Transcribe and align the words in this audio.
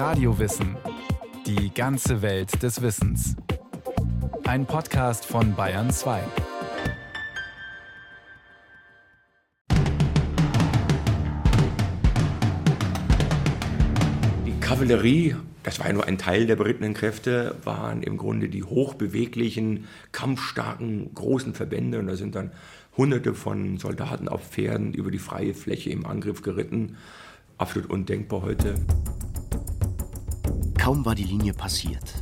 Radiowissen. 0.00 0.78
Die 1.46 1.74
ganze 1.74 2.22
Welt 2.22 2.62
des 2.62 2.80
Wissens. 2.80 3.36
Ein 4.44 4.64
Podcast 4.64 5.26
von 5.26 5.54
Bayern 5.54 5.90
2. 5.90 6.22
Die 14.46 14.58
Kavallerie, 14.58 15.36
das 15.64 15.78
war 15.80 15.88
ja 15.88 15.92
nur 15.92 16.06
ein 16.06 16.16
Teil 16.16 16.46
der 16.46 16.56
berittenen 16.56 16.94
Kräfte, 16.94 17.56
waren 17.64 18.02
im 18.02 18.16
Grunde 18.16 18.48
die 18.48 18.64
hochbeweglichen, 18.64 19.86
kampfstarken, 20.12 21.12
großen 21.12 21.52
Verbände. 21.52 21.98
Und 21.98 22.06
da 22.06 22.16
sind 22.16 22.36
dann 22.36 22.52
Hunderte 22.96 23.34
von 23.34 23.76
Soldaten 23.76 24.28
auf 24.28 24.48
Pferden 24.48 24.94
über 24.94 25.10
die 25.10 25.18
freie 25.18 25.52
Fläche 25.52 25.90
im 25.90 26.06
Angriff 26.06 26.40
geritten. 26.40 26.96
Absolut 27.58 27.90
undenkbar 27.90 28.40
heute. 28.40 28.76
Kaum 30.80 31.04
war 31.04 31.14
die 31.14 31.24
Linie 31.24 31.52
passiert, 31.52 32.14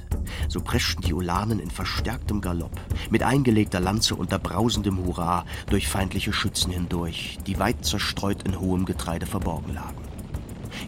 so 0.48 0.60
preschten 0.60 1.02
die 1.02 1.14
Ulanen 1.14 1.60
in 1.60 1.70
verstärktem 1.70 2.40
Galopp, 2.40 2.72
mit 3.08 3.22
eingelegter 3.22 3.78
Lanze 3.78 4.16
unter 4.16 4.40
brausendem 4.40 4.98
Hurra 4.98 5.44
durch 5.70 5.86
feindliche 5.86 6.32
Schützen 6.32 6.72
hindurch, 6.72 7.38
die 7.46 7.60
weit 7.60 7.84
zerstreut 7.84 8.42
in 8.42 8.58
hohem 8.58 8.84
Getreide 8.84 9.26
verborgen 9.26 9.74
lagen. 9.74 10.02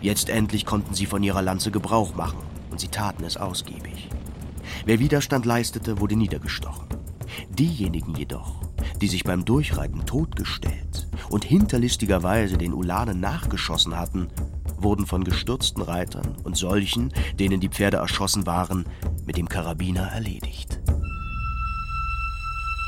Jetzt 0.03 0.31
endlich 0.31 0.67
konnten 0.67 0.95
sie 0.95 1.07
von 1.07 1.23
ihrer 1.23 1.43
Lanze 1.43 1.71
Gebrauch 1.71 2.17
machen, 2.17 2.41
und 2.73 2.81
sie 2.81 2.89
taten 2.89 3.23
es 3.23 3.37
ausgiebig. 3.37 4.09
Wer 4.85 4.99
Widerstand 4.99 5.47
leistete, 5.47 6.01
wurde 6.01 6.17
niedergestochen. 6.17 6.89
Diejenigen 7.51 8.17
jedoch, 8.17 8.63
die 9.01 9.07
sich 9.07 9.23
beim 9.23 9.45
Durchreiten 9.45 10.07
totgestellt 10.07 11.09
und 11.29 11.45
hinterlistigerweise 11.45 12.59
den 12.59 12.75
Ulanen 12.75 13.21
nachgeschossen 13.21 13.97
hatten, 13.97 14.27
wurden 14.83 15.07
von 15.07 15.25
gestürzten 15.25 15.83
Reitern 15.83 16.37
und 16.45 16.57
solchen, 16.57 17.13
denen 17.39 17.61
die 17.61 17.69
Pferde 17.69 17.99
erschossen 17.99 18.47
waren, 18.47 18.85
mit 19.27 19.37
dem 19.37 19.49
Karabiner 19.49 20.09
erledigt. 20.09 20.81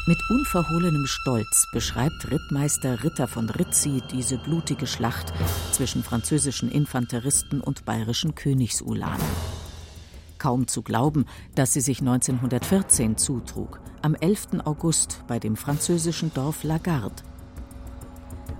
Mit 0.05 0.19
unverhohlenem 0.29 1.07
Stolz 1.07 1.69
beschreibt 1.73 2.29
Rittmeister 2.29 3.05
Ritter 3.05 3.29
von 3.29 3.49
Rizzi 3.49 4.03
diese 4.11 4.37
blutige 4.37 4.89
Schlacht 4.89 5.33
zwischen 5.71 6.03
französischen 6.03 6.73
Infanteristen 6.73 7.61
und 7.61 7.85
bayerischen 7.85 8.35
Königsulanen. 8.35 9.25
Kaum 10.39 10.67
zu 10.67 10.83
glauben, 10.83 11.27
dass 11.55 11.73
sie 11.73 11.81
sich 11.81 12.01
1914 12.01 13.17
zutrug, 13.17 13.79
am 14.03 14.17
11. 14.17 14.65
August 14.65 15.23
bei 15.29 15.39
dem 15.39 15.55
französischen 15.55 16.35
Dorf 16.35 16.65
Lagarde. 16.65 17.23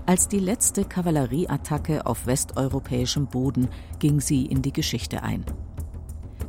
Als 0.05 0.27
die 0.27 0.39
letzte 0.39 0.83
Kavallerieattacke 0.83 2.05
auf 2.05 2.27
westeuropäischem 2.27 3.27
Boden 3.27 3.69
ging 3.99 4.19
sie 4.19 4.45
in 4.45 4.61
die 4.61 4.73
Geschichte 4.73 5.23
ein. 5.23 5.45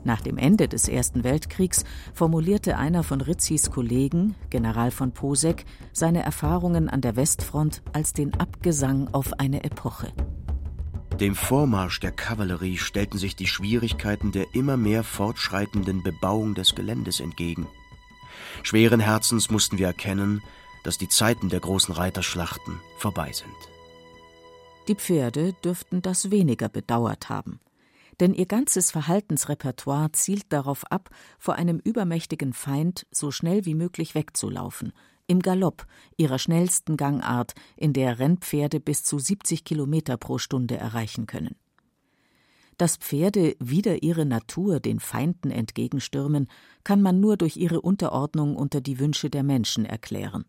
Nach 0.02 0.20
dem 0.20 0.38
Ende 0.38 0.66
des 0.66 0.88
Ersten 0.88 1.22
Weltkriegs 1.22 1.84
formulierte 2.12 2.76
einer 2.76 3.04
von 3.04 3.20
Rizzis 3.20 3.70
Kollegen, 3.70 4.34
General 4.50 4.90
von 4.90 5.12
Posek, 5.12 5.64
seine 5.92 6.24
Erfahrungen 6.24 6.88
an 6.88 7.00
der 7.00 7.14
Westfront 7.14 7.82
als 7.92 8.12
den 8.12 8.34
Abgesang 8.34 9.08
auf 9.12 9.38
eine 9.38 9.62
Epoche. 9.62 10.12
Dem 11.20 11.36
Vormarsch 11.36 12.00
der 12.00 12.10
Kavallerie 12.10 12.76
stellten 12.76 13.18
sich 13.18 13.36
die 13.36 13.46
Schwierigkeiten 13.46 14.32
der 14.32 14.46
immer 14.52 14.76
mehr 14.76 15.04
fortschreitenden 15.04 16.02
Bebauung 16.02 16.54
des 16.54 16.74
Geländes 16.74 17.20
entgegen. 17.20 17.68
Schweren 18.64 18.98
Herzens 18.98 19.48
mussten 19.48 19.78
wir 19.78 19.86
erkennen, 19.86 20.42
dass 20.84 20.98
die 20.98 21.08
Zeiten 21.08 21.48
der 21.48 21.60
großen 21.60 21.94
Reiterschlachten 21.94 22.80
vorbei 22.98 23.32
sind. 23.32 23.50
Die 24.86 24.94
Pferde 24.94 25.54
dürften 25.64 26.02
das 26.02 26.30
weniger 26.30 26.68
bedauert 26.68 27.28
haben. 27.28 27.58
Denn 28.20 28.32
ihr 28.32 28.46
ganzes 28.46 28.92
Verhaltensrepertoire 28.92 30.12
zielt 30.12 30.44
darauf 30.52 30.84
ab, 30.92 31.10
vor 31.38 31.54
einem 31.54 31.80
übermächtigen 31.80 32.52
Feind 32.52 33.06
so 33.10 33.32
schnell 33.32 33.64
wie 33.64 33.74
möglich 33.74 34.14
wegzulaufen, 34.14 34.92
im 35.26 35.40
Galopp, 35.40 35.86
ihrer 36.16 36.38
schnellsten 36.38 36.96
Gangart, 36.96 37.54
in 37.76 37.92
der 37.92 38.18
Rennpferde 38.18 38.78
bis 38.78 39.02
zu 39.04 39.18
70 39.18 39.64
Kilometer 39.64 40.16
pro 40.16 40.38
Stunde 40.38 40.76
erreichen 40.76 41.26
können. 41.26 41.56
Dass 42.76 42.96
Pferde 42.96 43.56
wider 43.58 44.02
ihre 44.02 44.26
Natur 44.26 44.80
den 44.80 45.00
Feinden 45.00 45.50
entgegenstürmen, 45.50 46.48
kann 46.82 47.00
man 47.00 47.20
nur 47.20 47.36
durch 47.36 47.56
ihre 47.56 47.80
Unterordnung 47.80 48.56
unter 48.56 48.80
die 48.80 48.98
Wünsche 48.98 49.30
der 49.30 49.44
Menschen 49.44 49.84
erklären. 49.86 50.44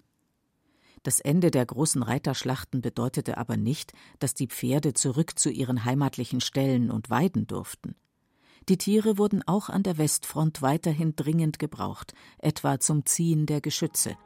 Das 1.05 1.19
Ende 1.19 1.51
der 1.51 1.67
großen 1.67 2.01
Reiterschlachten 2.01 2.81
bedeutete 2.81 3.37
aber 3.37 3.57
nicht, 3.57 3.93
dass 4.17 4.33
die 4.33 4.47
Pferde 4.47 4.95
zurück 4.95 5.37
zu 5.37 5.51
ihren 5.51 5.85
heimatlichen 5.85 6.41
Ställen 6.41 6.89
und 6.89 7.11
weiden 7.11 7.45
durften. 7.45 7.93
Die 8.69 8.79
Tiere 8.79 9.19
wurden 9.19 9.43
auch 9.47 9.69
an 9.69 9.83
der 9.83 9.99
Westfront 9.99 10.63
weiterhin 10.63 11.15
dringend 11.15 11.59
gebraucht, 11.59 12.15
etwa 12.39 12.79
zum 12.79 13.05
Ziehen 13.05 13.45
der 13.45 13.61
Geschütze. 13.61 14.17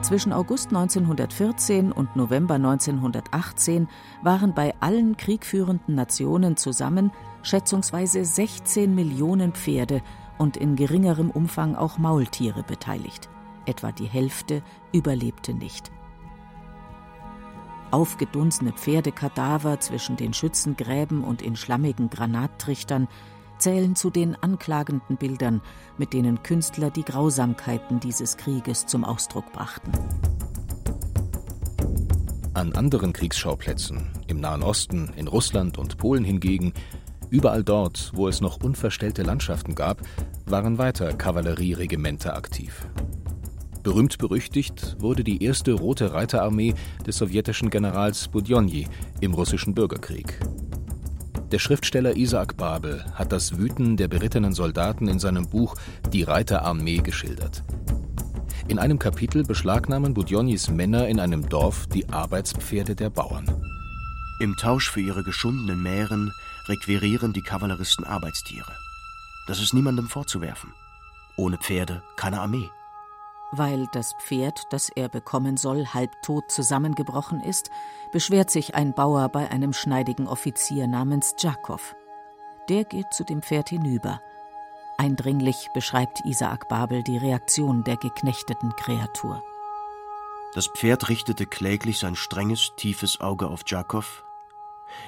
Zwischen 0.00 0.32
August 0.32 0.68
1914 0.68 1.92
und 1.92 2.16
November 2.16 2.54
1918 2.54 3.88
waren 4.22 4.54
bei 4.54 4.74
allen 4.80 5.18
kriegführenden 5.18 5.94
Nationen 5.94 6.56
zusammen 6.56 7.12
schätzungsweise 7.42 8.24
16 8.24 8.94
Millionen 8.94 9.52
Pferde 9.52 10.00
und 10.38 10.56
in 10.56 10.76
geringerem 10.76 11.30
Umfang 11.30 11.74
auch 11.74 11.98
Maultiere 11.98 12.62
beteiligt 12.62 13.28
etwa 13.66 13.92
die 13.92 14.06
Hälfte, 14.06 14.62
überlebte 14.92 15.54
nicht. 15.54 15.90
Aufgedunsene 17.90 18.72
Pferdekadaver 18.72 19.78
zwischen 19.78 20.16
den 20.16 20.34
Schützengräben 20.34 21.22
und 21.22 21.42
in 21.42 21.54
schlammigen 21.54 22.10
Granattrichtern 22.10 23.08
zählen 23.58 23.94
zu 23.94 24.10
den 24.10 24.34
anklagenden 24.34 25.16
Bildern, 25.16 25.60
mit 25.96 26.12
denen 26.12 26.42
Künstler 26.42 26.90
die 26.90 27.04
Grausamkeiten 27.04 28.00
dieses 28.00 28.36
Krieges 28.36 28.86
zum 28.86 29.04
Ausdruck 29.04 29.52
brachten. 29.52 29.92
An 32.54 32.72
anderen 32.72 33.12
Kriegsschauplätzen, 33.12 34.10
im 34.26 34.40
Nahen 34.40 34.62
Osten, 34.62 35.12
in 35.16 35.28
Russland 35.28 35.78
und 35.78 35.96
Polen 35.96 36.24
hingegen, 36.24 36.72
überall 37.30 37.64
dort, 37.64 38.12
wo 38.14 38.28
es 38.28 38.40
noch 38.40 38.62
unverstellte 38.62 39.22
Landschaften 39.22 39.74
gab, 39.74 40.02
waren 40.46 40.78
weiter 40.78 41.14
Kavallerieregimenter 41.14 42.36
aktiv. 42.36 42.86
Berühmt 43.84 44.16
berüchtigt 44.16 44.96
wurde 44.98 45.22
die 45.22 45.44
erste 45.44 45.74
Rote 45.74 46.14
Reiterarmee 46.14 46.74
des 47.06 47.18
sowjetischen 47.18 47.68
Generals 47.68 48.28
Budionny 48.28 48.88
im 49.20 49.34
russischen 49.34 49.74
Bürgerkrieg. 49.74 50.40
Der 51.52 51.58
Schriftsteller 51.58 52.16
Isaac 52.16 52.56
Babel 52.56 53.04
hat 53.12 53.30
das 53.30 53.58
Wüten 53.58 53.98
der 53.98 54.08
berittenen 54.08 54.54
Soldaten 54.54 55.06
in 55.06 55.18
seinem 55.18 55.46
Buch 55.46 55.74
Die 56.14 56.22
Reiterarmee 56.22 56.96
geschildert. 56.96 57.62
In 58.68 58.78
einem 58.78 58.98
Kapitel 58.98 59.44
beschlagnahmen 59.44 60.14
Budjonnys 60.14 60.70
Männer 60.70 61.06
in 61.06 61.20
einem 61.20 61.46
Dorf 61.50 61.86
die 61.86 62.08
Arbeitspferde 62.08 62.96
der 62.96 63.10
Bauern. 63.10 63.44
Im 64.40 64.56
Tausch 64.56 64.90
für 64.90 65.02
ihre 65.02 65.24
geschundenen 65.24 65.82
Mähren 65.82 66.32
requirieren 66.68 67.34
die 67.34 67.42
Kavalleristen 67.42 68.06
Arbeitstiere. 68.06 68.72
Das 69.46 69.60
ist 69.60 69.74
niemandem 69.74 70.08
vorzuwerfen. 70.08 70.72
Ohne 71.36 71.58
Pferde 71.58 72.02
keine 72.16 72.40
Armee 72.40 72.70
weil 73.58 73.86
das 73.92 74.14
Pferd, 74.14 74.64
das 74.70 74.88
er 74.88 75.08
bekommen 75.08 75.56
soll, 75.56 75.86
halbtot 75.86 76.50
zusammengebrochen 76.50 77.40
ist, 77.40 77.70
beschwert 78.12 78.50
sich 78.50 78.74
ein 78.74 78.92
Bauer 78.92 79.28
bei 79.28 79.50
einem 79.50 79.72
schneidigen 79.72 80.26
Offizier 80.26 80.86
namens 80.86 81.34
Jakow. 81.38 81.94
Der 82.68 82.84
geht 82.84 83.12
zu 83.12 83.24
dem 83.24 83.42
Pferd 83.42 83.68
hinüber. 83.68 84.20
Eindringlich 84.96 85.70
beschreibt 85.74 86.24
Isaak 86.24 86.68
Babel 86.68 87.02
die 87.02 87.18
Reaktion 87.18 87.84
der 87.84 87.96
geknechteten 87.96 88.74
Kreatur. 88.76 89.42
Das 90.54 90.68
Pferd 90.68 91.08
richtete 91.08 91.46
kläglich 91.46 91.98
sein 91.98 92.14
strenges, 92.14 92.72
tiefes 92.76 93.20
Auge 93.20 93.48
auf 93.48 93.62
Jakow, 93.66 94.24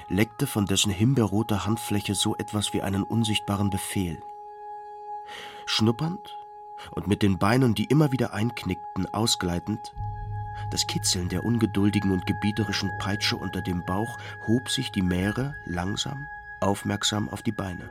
leckte 0.09 0.45
von 0.45 0.65
dessen 0.65 0.91
himbeerroter 0.91 1.65
Handfläche 1.65 2.15
so 2.15 2.35
etwas 2.35 2.73
wie 2.73 2.81
einen 2.81 3.03
unsichtbaren 3.03 3.69
Befehl. 3.69 4.21
Schnuppernd 5.65 6.37
und 6.91 7.07
mit 7.07 7.21
den 7.21 7.37
Beinen, 7.37 7.75
die 7.75 7.85
immer 7.85 8.11
wieder 8.11 8.33
einknickten, 8.33 9.13
ausgleitend. 9.13 9.93
Das 10.71 10.87
Kitzeln 10.87 11.29
der 11.29 11.45
ungeduldigen 11.45 12.11
und 12.11 12.25
gebieterischen 12.25 12.91
Peitsche 12.97 13.37
unter 13.37 13.61
dem 13.61 13.85
Bauch 13.85 14.17
hob 14.47 14.69
sich 14.69 14.91
die 14.91 15.01
Mähre 15.01 15.55
langsam, 15.65 16.27
aufmerksam 16.59 17.29
auf 17.29 17.41
die 17.41 17.51
Beine. 17.51 17.89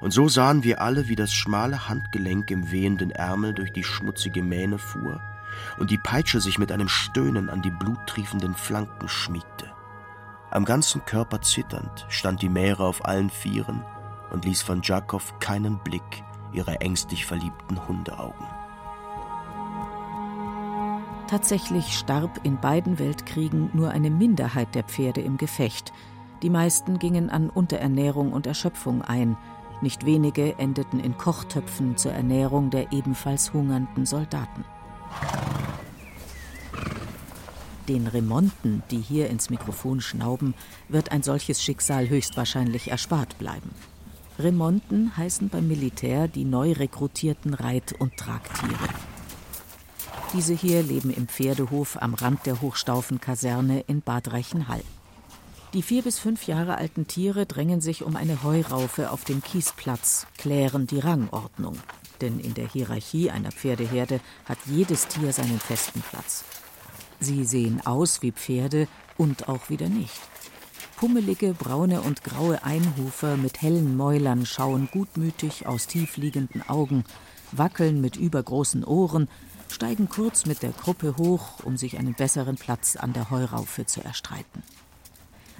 Und 0.00 0.10
so 0.12 0.28
sahen 0.28 0.64
wir 0.64 0.80
alle, 0.80 1.08
wie 1.08 1.16
das 1.16 1.32
schmale 1.32 1.88
Handgelenk 1.88 2.50
im 2.50 2.70
wehenden 2.70 3.10
Ärmel 3.10 3.54
durch 3.54 3.72
die 3.72 3.84
schmutzige 3.84 4.42
Mähne 4.42 4.78
fuhr 4.78 5.20
und 5.78 5.90
die 5.90 5.98
Peitsche 5.98 6.40
sich 6.40 6.58
mit 6.58 6.70
einem 6.72 6.88
Stöhnen 6.88 7.48
an 7.48 7.62
die 7.62 7.70
bluttriefenden 7.70 8.54
Flanken 8.54 9.08
schmiegte. 9.08 9.72
Am 10.50 10.64
ganzen 10.64 11.04
Körper 11.04 11.42
zitternd 11.42 12.06
stand 12.08 12.42
die 12.42 12.48
Mähre 12.48 12.84
auf 12.84 13.04
allen 13.04 13.30
Vieren 13.30 13.84
und 14.30 14.44
ließ 14.44 14.62
von 14.62 14.82
Jakow 14.82 15.38
keinen 15.40 15.78
Blick 15.78 16.24
ihre 16.52 16.80
ängstlich 16.80 17.26
verliebten 17.26 17.86
Hundeaugen. 17.86 18.46
Tatsächlich 21.28 21.96
starb 21.96 22.40
in 22.42 22.58
beiden 22.58 22.98
Weltkriegen 22.98 23.70
nur 23.74 23.90
eine 23.90 24.10
Minderheit 24.10 24.74
der 24.74 24.84
Pferde 24.84 25.20
im 25.20 25.36
Gefecht, 25.36 25.92
Die 26.42 26.50
meisten 26.50 26.98
gingen 26.98 27.30
an 27.30 27.50
Unterernährung 27.50 28.32
und 28.32 28.46
Erschöpfung 28.46 29.02
ein, 29.02 29.36
nicht 29.80 30.06
wenige 30.06 30.58
endeten 30.58 31.00
in 31.00 31.16
Kochtöpfen 31.16 31.96
zur 31.96 32.12
Ernährung 32.12 32.70
der 32.70 32.92
ebenfalls 32.92 33.52
hungernden 33.52 34.06
Soldaten. 34.06 34.64
Den 37.88 38.06
Remonten, 38.06 38.82
die 38.90 39.00
hier 39.00 39.30
ins 39.30 39.50
Mikrofon 39.50 40.00
schnauben, 40.00 40.54
wird 40.88 41.10
ein 41.10 41.22
solches 41.22 41.62
Schicksal 41.62 42.08
höchstwahrscheinlich 42.08 42.90
erspart 42.90 43.38
bleiben. 43.38 43.70
Remonten 44.38 45.16
heißen 45.16 45.48
beim 45.48 45.66
Militär 45.66 46.28
die 46.28 46.44
neu 46.44 46.72
rekrutierten 46.72 47.54
Reit- 47.54 47.94
und 47.98 48.16
Tragtiere. 48.16 48.88
Diese 50.32 50.54
hier 50.54 50.82
leben 50.82 51.10
im 51.10 51.26
Pferdehof 51.26 52.00
am 52.00 52.14
Rand 52.14 52.46
der 52.46 52.60
Hochstaufenkaserne 52.60 53.80
in 53.88 54.00
Bad 54.02 54.32
Reichenhall. 54.32 54.82
Die 55.72 55.82
vier 55.82 56.02
bis 56.02 56.18
fünf 56.18 56.46
Jahre 56.46 56.76
alten 56.76 57.06
Tiere 57.06 57.46
drängen 57.46 57.80
sich 57.80 58.02
um 58.02 58.14
eine 58.14 58.42
Heuraufe 58.42 59.10
auf 59.10 59.24
dem 59.24 59.42
Kiesplatz, 59.42 60.26
klären 60.36 60.86
die 60.86 61.00
Rangordnung. 61.00 61.76
Denn 62.20 62.38
in 62.38 62.54
der 62.54 62.68
Hierarchie 62.68 63.30
einer 63.30 63.52
Pferdeherde 63.52 64.20
hat 64.44 64.58
jedes 64.66 65.08
Tier 65.08 65.32
seinen 65.32 65.58
festen 65.58 66.02
Platz. 66.02 66.44
Sie 67.20 67.44
sehen 67.44 67.84
aus 67.84 68.22
wie 68.22 68.32
Pferde 68.32 68.86
und 69.16 69.48
auch 69.48 69.68
wieder 69.68 69.88
nicht. 69.88 70.20
Pummelige 70.98 71.54
braune 71.54 72.00
und 72.00 72.24
graue 72.24 72.64
Einhufer 72.64 73.36
mit 73.36 73.62
hellen 73.62 73.96
Mäulern 73.96 74.44
schauen 74.44 74.88
gutmütig 74.90 75.64
aus 75.64 75.86
tiefliegenden 75.86 76.68
Augen, 76.68 77.04
wackeln 77.52 78.00
mit 78.00 78.16
übergroßen 78.16 78.82
Ohren, 78.82 79.28
steigen 79.70 80.08
kurz 80.08 80.44
mit 80.44 80.60
der 80.64 80.72
Gruppe 80.72 81.16
hoch, 81.16 81.62
um 81.62 81.76
sich 81.76 81.98
einen 81.98 82.14
besseren 82.14 82.56
Platz 82.56 82.96
an 82.96 83.12
der 83.12 83.30
Heuraufe 83.30 83.86
zu 83.86 84.02
erstreiten. 84.02 84.64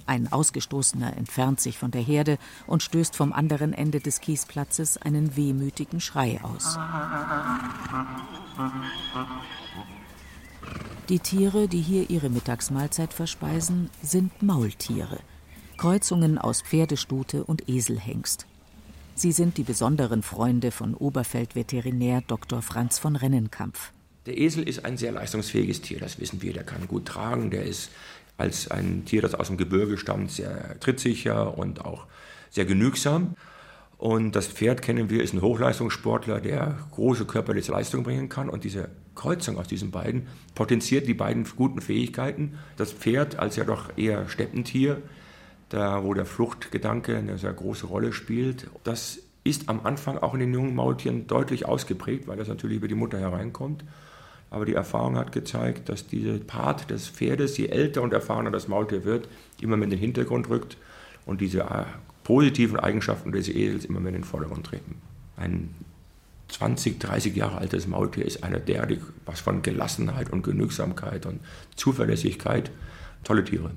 Ein 0.06 0.32
Ausgestoßener 0.32 1.17
entfernt 1.17 1.61
sich 1.61 1.79
von 1.79 1.93
der 1.93 2.02
Herde 2.02 2.37
und 2.67 2.82
stößt 2.82 3.14
vom 3.14 3.32
anderen 3.32 3.73
Ende 3.73 4.00
des 4.00 4.20
Kiesplatzes 4.20 4.96
einen 4.99 5.37
wehmütigen 5.37 6.00
Schrei 6.00 6.40
aus. 6.43 6.76
Die 11.09 11.20
Tiere, 11.20 11.69
die 11.69 11.81
hier 11.81 12.11
ihre 12.11 12.29
Mittagsmahlzeit 12.29 13.15
verspeisen, 13.15 13.88
sind 14.03 14.43
Maultiere, 14.43 15.19
Kreuzungen 15.79 16.37
aus 16.37 16.61
Pferdestute 16.61 17.44
und 17.44 17.69
Eselhengst. 17.69 18.47
Sie 19.15 19.32
sind 19.32 19.56
die 19.56 19.65
besonderen 19.65 20.23
Freunde 20.23 20.70
von 20.70 20.94
Oberfeldveterinär 20.94 22.23
Dr. 22.26 22.62
Franz 22.62 22.99
von 22.99 23.17
Rennenkampf. 23.17 23.93
Der 24.26 24.38
Esel 24.38 24.69
ist 24.69 24.85
ein 24.85 24.99
sehr 24.99 25.12
leistungsfähiges 25.12 25.81
Tier, 25.81 25.99
das 25.99 26.20
wissen 26.20 26.43
wir. 26.43 26.53
Der 26.53 26.65
kann 26.65 26.87
gut 26.87 27.06
tragen, 27.06 27.50
der 27.50 27.64
ist 27.64 27.91
als 28.37 28.71
ein 28.71 29.05
Tier, 29.06 29.23
das 29.23 29.35
aus 29.35 29.49
dem 29.49 29.56
Gebirge 29.56 29.99
stammt, 29.99 30.31
sehr 30.31 30.79
trittsicher 30.79 31.56
und 31.56 31.85
auch 31.85 32.06
sehr 32.50 32.67
genügsam. 32.67 33.35
Und 33.97 34.37
das 34.37 34.47
Pferd 34.47 34.82
kennen 34.82 35.11
wir, 35.11 35.23
ist 35.23 35.35
ein 35.35 35.43
Hochleistungssportler, 35.43 36.41
der 36.41 36.79
große 36.93 37.25
körperliche 37.25 37.73
Leistung 37.73 38.05
bringen 38.05 38.29
kann. 38.29 38.49
Und 38.49 38.62
diese 38.62 38.91
Kreuzung 39.19 39.59
aus 39.59 39.67
diesen 39.67 39.91
beiden 39.91 40.29
potenziert 40.55 41.06
die 41.06 41.15
beiden 41.15 41.44
guten 41.56 41.81
Fähigkeiten. 41.81 42.59
Das 42.76 42.93
Pferd 42.93 43.38
als 43.38 43.56
ja 43.56 43.65
doch 43.65 43.97
eher 43.97 44.29
Steppentier, 44.29 45.03
da 45.69 46.05
wo 46.05 46.15
der 46.15 46.25
Fluchtgedanke 46.25 47.17
eine 47.17 47.37
sehr 47.37 47.53
große 47.53 47.87
Rolle 47.87 48.12
spielt, 48.12 48.69
das 48.85 49.20
ist 49.44 49.69
am 49.69 49.81
Anfang 49.85 50.19
auch 50.19 50.35
in 50.35 50.41
den 50.41 50.55
jungen 50.55 50.75
Maultieren 50.75 51.26
deutlich 51.26 51.67
ausgeprägt, 51.67 52.29
weil 52.29 52.37
das 52.37 52.49
natürlich 52.49 52.79
über 52.79 52.88
die 52.88 52.94
Mutter 52.94 53.19
hereinkommt. 53.19 53.85
Aber 54.50 54.65
die 54.65 54.75
Erfahrung 54.75 55.17
hat 55.17 55.32
gezeigt, 55.32 55.88
dass 55.88 56.06
dieser 56.06 56.38
Part 56.38 56.91
des 56.91 57.09
Pferdes, 57.09 57.59
je 57.59 57.67
älter 57.67 58.03
und 58.03 58.12
erfahrener 58.12 58.50
das 58.50 58.69
Maultier 58.69 59.05
wird, 59.05 59.29
immer 59.61 59.76
mehr 59.76 59.85
in 59.85 59.91
den 59.91 59.99
Hintergrund 59.99 60.49
rückt 60.49 60.79
und 61.26 61.41
diese 61.41 61.61
äh, 61.61 61.85
positiven 62.25 62.79
Eigenschaften 62.79 63.32
des 63.32 63.49
Esels 63.49 63.85
immer 63.85 64.00
mehr 64.00 64.11
in 64.11 64.21
den 64.21 64.25
Vordergrund 64.25 64.67
treten. 64.67 64.97
Ein 65.37 65.75
20, 66.49 66.99
30 66.99 67.37
Jahre 67.37 67.59
altes 67.59 67.87
Maultier 67.87 68.25
ist 68.25 68.43
einer 68.43 68.59
der, 68.59 68.87
die 68.87 69.00
was 69.27 69.41
von 69.41 69.62
Gelassenheit 69.62 70.31
und 70.33 70.43
Genügsamkeit 70.43 71.27
und 71.27 71.41
Zuverlässigkeit. 71.77 72.71
Tolle 73.25 73.45
Tiere. 73.45 73.73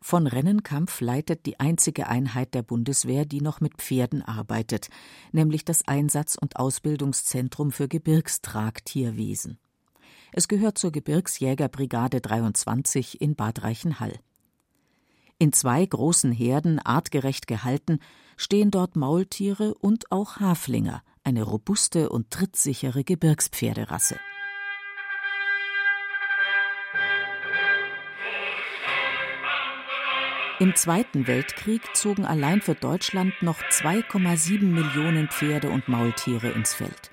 Von 0.00 0.26
Rennenkampf 0.26 1.00
leitet 1.00 1.44
die 1.44 1.58
einzige 1.58 2.06
Einheit 2.06 2.54
der 2.54 2.62
Bundeswehr, 2.62 3.24
die 3.24 3.40
noch 3.40 3.60
mit 3.60 3.74
Pferden 3.78 4.22
arbeitet, 4.22 4.88
nämlich 5.32 5.64
das 5.64 5.86
Einsatz- 5.88 6.36
und 6.36 6.56
Ausbildungszentrum 6.56 7.72
für 7.72 7.88
Gebirgstragtierwesen. 7.88 9.58
Es 10.32 10.46
gehört 10.46 10.78
zur 10.78 10.92
Gebirgsjägerbrigade 10.92 12.20
23 12.20 13.20
in 13.20 13.34
Bad 13.34 13.62
Reichenhall. 13.62 14.20
In 15.38 15.52
zwei 15.52 15.84
großen 15.84 16.32
Herden, 16.32 16.78
artgerecht 16.78 17.46
gehalten, 17.46 17.98
stehen 18.36 18.70
dort 18.70 18.94
Maultiere 18.94 19.74
und 19.74 20.12
auch 20.12 20.36
Haflinger, 20.40 21.02
eine 21.28 21.42
robuste 21.42 22.08
und 22.08 22.30
trittsichere 22.30 23.04
Gebirgspferderasse. 23.04 24.18
Im 30.58 30.74
Zweiten 30.74 31.26
Weltkrieg 31.26 31.82
zogen 31.94 32.24
allein 32.24 32.62
für 32.62 32.74
Deutschland 32.74 33.34
noch 33.42 33.60
2,7 33.60 34.62
Millionen 34.62 35.28
Pferde 35.28 35.68
und 35.68 35.86
Maultiere 35.86 36.48
ins 36.48 36.72
Feld. 36.72 37.10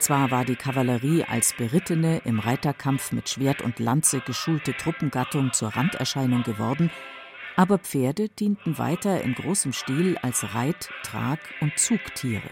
Zwar 0.00 0.32
war 0.32 0.44
die 0.44 0.56
Kavallerie 0.56 1.22
als 1.22 1.54
berittene, 1.56 2.20
im 2.24 2.40
Reiterkampf 2.40 3.12
mit 3.12 3.28
Schwert 3.28 3.62
und 3.62 3.78
Lanze 3.78 4.22
geschulte 4.22 4.76
Truppengattung 4.76 5.52
zur 5.52 5.68
Randerscheinung 5.68 6.42
geworden, 6.42 6.90
aber 7.54 7.78
Pferde 7.78 8.28
dienten 8.28 8.76
weiter 8.76 9.22
in 9.22 9.34
großem 9.34 9.72
Stil 9.72 10.18
als 10.20 10.52
Reit-, 10.52 10.90
Trag- 11.04 11.54
und 11.60 11.78
Zugtiere. 11.78 12.50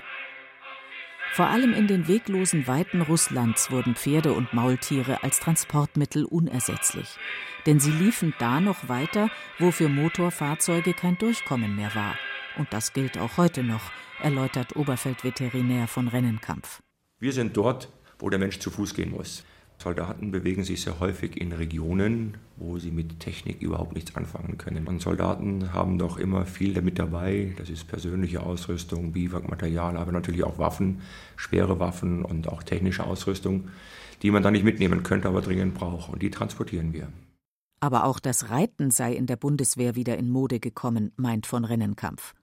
Vor 1.32 1.46
allem 1.46 1.72
in 1.72 1.86
den 1.86 2.08
weglosen 2.08 2.66
Weiten 2.66 3.00
Russlands 3.00 3.70
wurden 3.70 3.94
Pferde 3.94 4.34
und 4.34 4.52
Maultiere 4.52 5.22
als 5.22 5.40
Transportmittel 5.40 6.26
unersetzlich, 6.26 7.16
denn 7.64 7.80
sie 7.80 7.90
liefen 7.90 8.34
da 8.38 8.60
noch 8.60 8.90
weiter, 8.90 9.30
wo 9.58 9.70
für 9.70 9.88
Motorfahrzeuge 9.88 10.92
kein 10.92 11.16
Durchkommen 11.16 11.74
mehr 11.74 11.94
war. 11.94 12.18
Und 12.58 12.70
das 12.74 12.92
gilt 12.92 13.16
auch 13.16 13.38
heute 13.38 13.62
noch, 13.62 13.92
erläutert 14.20 14.76
Oberfeldveterinär 14.76 15.88
von 15.88 16.08
Rennenkampf. 16.08 16.82
Wir 17.18 17.32
sind 17.32 17.56
dort, 17.56 17.90
wo 18.18 18.28
der 18.28 18.38
Mensch 18.38 18.58
zu 18.58 18.70
Fuß 18.70 18.92
gehen 18.92 19.10
muss. 19.10 19.42
Soldaten 19.82 20.30
bewegen 20.30 20.64
sich 20.64 20.80
sehr 20.80 21.00
häufig 21.00 21.40
in 21.40 21.52
Regionen, 21.52 22.38
wo 22.56 22.78
sie 22.78 22.90
mit 22.90 23.20
Technik 23.20 23.60
überhaupt 23.60 23.94
nichts 23.94 24.14
anfangen 24.14 24.56
können. 24.56 24.86
Und 24.86 25.02
Soldaten 25.02 25.72
haben 25.72 25.98
doch 25.98 26.18
immer 26.18 26.46
viel 26.46 26.72
damit 26.72 26.98
dabei. 26.98 27.52
Das 27.58 27.68
ist 27.68 27.88
persönliche 27.88 28.42
Ausrüstung, 28.42 29.12
Biwakmaterial, 29.12 29.96
aber 29.96 30.12
natürlich 30.12 30.44
auch 30.44 30.58
Waffen, 30.58 31.00
schwere 31.36 31.80
Waffen 31.80 32.24
und 32.24 32.48
auch 32.48 32.62
technische 32.62 33.04
Ausrüstung, 33.04 33.68
die 34.22 34.30
man 34.30 34.42
dann 34.42 34.52
nicht 34.52 34.64
mitnehmen 34.64 35.02
könnte, 35.02 35.28
aber 35.28 35.40
dringend 35.40 35.74
braucht. 35.74 36.12
Und 36.12 36.22
die 36.22 36.30
transportieren 36.30 36.92
wir. 36.92 37.08
Aber 37.80 38.04
auch 38.04 38.20
das 38.20 38.50
Reiten 38.50 38.92
sei 38.92 39.12
in 39.12 39.26
der 39.26 39.36
Bundeswehr 39.36 39.96
wieder 39.96 40.16
in 40.16 40.30
Mode 40.30 40.60
gekommen, 40.60 41.10
meint 41.16 41.46
von 41.46 41.64
Rennenkampf. 41.64 42.34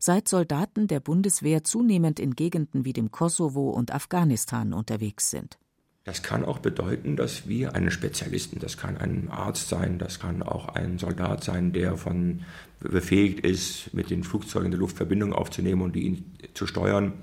Seit 0.00 0.26
Soldaten 0.26 0.88
der 0.88 1.00
Bundeswehr 1.00 1.62
zunehmend 1.62 2.18
in 2.18 2.34
Gegenden 2.34 2.84
wie 2.84 2.92
dem 2.92 3.12
Kosovo 3.12 3.70
und 3.70 3.94
Afghanistan 3.94 4.72
unterwegs 4.72 5.30
sind. 5.30 5.56
Das 6.04 6.22
kann 6.22 6.44
auch 6.44 6.58
bedeuten, 6.58 7.16
dass 7.16 7.48
wir 7.48 7.74
einen 7.74 7.90
Spezialisten, 7.90 8.58
das 8.60 8.76
kann 8.76 8.98
ein 8.98 9.28
Arzt 9.30 9.70
sein, 9.70 9.98
das 9.98 10.20
kann 10.20 10.42
auch 10.42 10.68
ein 10.68 10.98
Soldat 10.98 11.42
sein, 11.42 11.72
der 11.72 11.96
von 11.96 12.42
befähigt 12.80 13.40
ist, 13.40 13.94
mit 13.94 14.10
den 14.10 14.22
Flugzeugen 14.22 14.70
der 14.70 14.80
Luftverbindung 14.80 15.32
aufzunehmen 15.32 15.80
und 15.80 15.96
die 15.96 16.22
zu 16.52 16.66
steuern, 16.66 17.14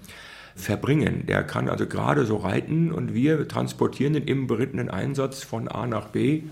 verbringen. 0.56 1.26
Der 1.28 1.44
kann 1.44 1.70
also 1.70 1.86
gerade 1.88 2.26
so 2.26 2.38
reiten 2.38 2.92
und 2.92 3.14
wir 3.14 3.48
transportieren 3.48 4.14
den 4.14 4.24
im 4.24 4.48
berittenen 4.48 4.90
Einsatz 4.90 5.44
von 5.44 5.68
A 5.68 5.88
nach 5.88 6.10
B 6.10 6.44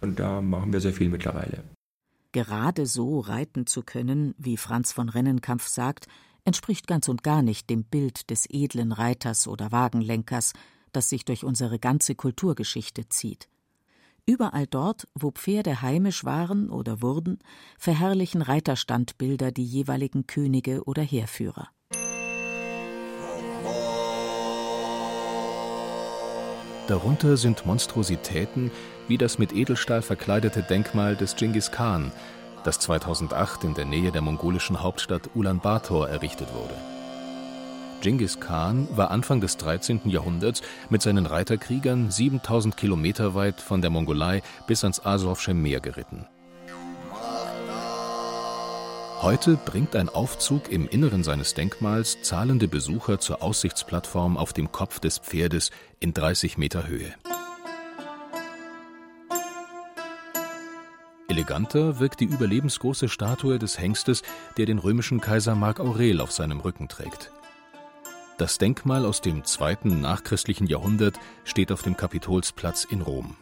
und 0.00 0.18
da 0.18 0.40
machen 0.40 0.72
wir 0.72 0.80
sehr 0.80 0.92
viel 0.92 1.08
mittlerweile. 1.08 1.62
Gerade 2.32 2.86
so 2.86 3.20
reiten 3.20 3.66
zu 3.66 3.82
können, 3.82 4.34
wie 4.38 4.56
Franz 4.56 4.92
von 4.92 5.08
Rennenkampf 5.08 5.66
sagt, 5.66 6.06
entspricht 6.44 6.86
ganz 6.86 7.08
und 7.08 7.22
gar 7.22 7.42
nicht 7.42 7.68
dem 7.70 7.84
Bild 7.84 8.30
des 8.30 8.46
edlen 8.48 8.92
Reiters 8.92 9.48
oder 9.48 9.72
Wagenlenkers, 9.72 10.52
das 10.92 11.08
sich 11.08 11.24
durch 11.24 11.44
unsere 11.44 11.78
ganze 11.78 12.14
Kulturgeschichte 12.14 13.08
zieht. 13.08 13.48
Überall 14.26 14.66
dort, 14.66 15.08
wo 15.14 15.30
Pferde 15.30 15.82
heimisch 15.82 16.24
waren 16.24 16.70
oder 16.70 17.02
wurden, 17.02 17.38
verherrlichen 17.78 18.42
Reiterstandbilder 18.42 19.50
die 19.50 19.64
jeweiligen 19.64 20.26
Könige 20.26 20.84
oder 20.84 21.02
Heerführer. 21.02 21.68
Darunter 26.86 27.36
sind 27.36 27.66
Monstrositäten 27.66 28.70
wie 29.10 29.18
das 29.18 29.40
mit 29.40 29.52
Edelstahl 29.52 30.02
verkleidete 30.02 30.62
Denkmal 30.62 31.16
des 31.16 31.34
Genghis 31.34 31.72
Khan, 31.72 32.12
das 32.62 32.78
2008 32.78 33.64
in 33.64 33.74
der 33.74 33.84
Nähe 33.84 34.12
der 34.12 34.22
mongolischen 34.22 34.84
Hauptstadt 34.84 35.30
Ulaanbaatar 35.34 36.08
errichtet 36.08 36.54
wurde. 36.54 36.99
Genghis 38.00 38.40
Khan 38.40 38.88
war 38.92 39.10
Anfang 39.10 39.40
des 39.40 39.56
13. 39.58 40.08
Jahrhunderts 40.08 40.62
mit 40.88 41.02
seinen 41.02 41.26
Reiterkriegern 41.26 42.10
7000 42.10 42.76
Kilometer 42.76 43.34
weit 43.34 43.60
von 43.60 43.82
der 43.82 43.90
Mongolei 43.90 44.42
bis 44.66 44.84
ans 44.84 45.04
Asowsche 45.04 45.54
Meer 45.54 45.80
geritten. 45.80 46.26
Heute 49.20 49.58
bringt 49.66 49.96
ein 49.96 50.08
Aufzug 50.08 50.72
im 50.72 50.88
Inneren 50.88 51.22
seines 51.22 51.52
Denkmals 51.52 52.22
zahlende 52.22 52.68
Besucher 52.68 53.18
zur 53.18 53.42
Aussichtsplattform 53.42 54.38
auf 54.38 54.54
dem 54.54 54.72
Kopf 54.72 54.98
des 54.98 55.18
Pferdes 55.18 55.70
in 55.98 56.14
30 56.14 56.56
Meter 56.56 56.88
Höhe. 56.88 57.14
Eleganter 61.28 62.00
wirkt 62.00 62.20
die 62.20 62.24
überlebensgroße 62.24 63.10
Statue 63.10 63.58
des 63.58 63.78
Hengstes, 63.78 64.22
der 64.56 64.64
den 64.64 64.78
römischen 64.78 65.20
Kaiser 65.20 65.54
Mark 65.54 65.80
Aurel 65.80 66.22
auf 66.22 66.32
seinem 66.32 66.60
Rücken 66.60 66.88
trägt. 66.88 67.30
Das 68.40 68.56
Denkmal 68.56 69.04
aus 69.04 69.20
dem 69.20 69.44
zweiten 69.44 70.00
nachchristlichen 70.00 70.66
Jahrhundert 70.66 71.20
steht 71.44 71.70
auf 71.70 71.82
dem 71.82 71.94
Kapitolsplatz 71.94 72.84
in 72.84 73.02
Rom. 73.02 73.36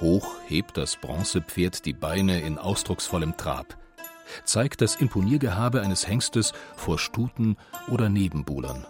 Hoch 0.00 0.34
hebt 0.48 0.76
das 0.76 0.96
Bronzepferd 0.96 1.86
die 1.86 1.92
Beine 1.92 2.40
in 2.40 2.58
ausdrucksvollem 2.58 3.36
Trab 3.36 3.78
zeigt 4.44 4.80
das 4.80 4.96
Imponiergehabe 4.96 5.82
eines 5.82 6.06
Hengstes 6.06 6.52
vor 6.74 6.98
Stuten 6.98 7.56
oder 7.88 8.08
Nebenbuhlern. 8.08 8.86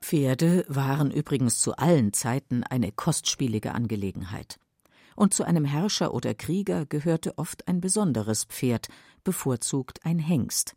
Pferde 0.00 0.64
waren 0.68 1.10
übrigens 1.10 1.60
zu 1.60 1.76
allen 1.76 2.12
Zeiten 2.12 2.62
eine 2.64 2.92
kostspielige 2.92 3.72
Angelegenheit. 3.74 4.58
Und 5.16 5.32
zu 5.32 5.44
einem 5.44 5.64
Herrscher 5.64 6.12
oder 6.12 6.34
Krieger 6.34 6.86
gehörte 6.86 7.38
oft 7.38 7.68
ein 7.68 7.80
besonderes 7.80 8.44
Pferd, 8.44 8.88
bevorzugt 9.22 10.04
ein 10.04 10.18
Hengst. 10.18 10.74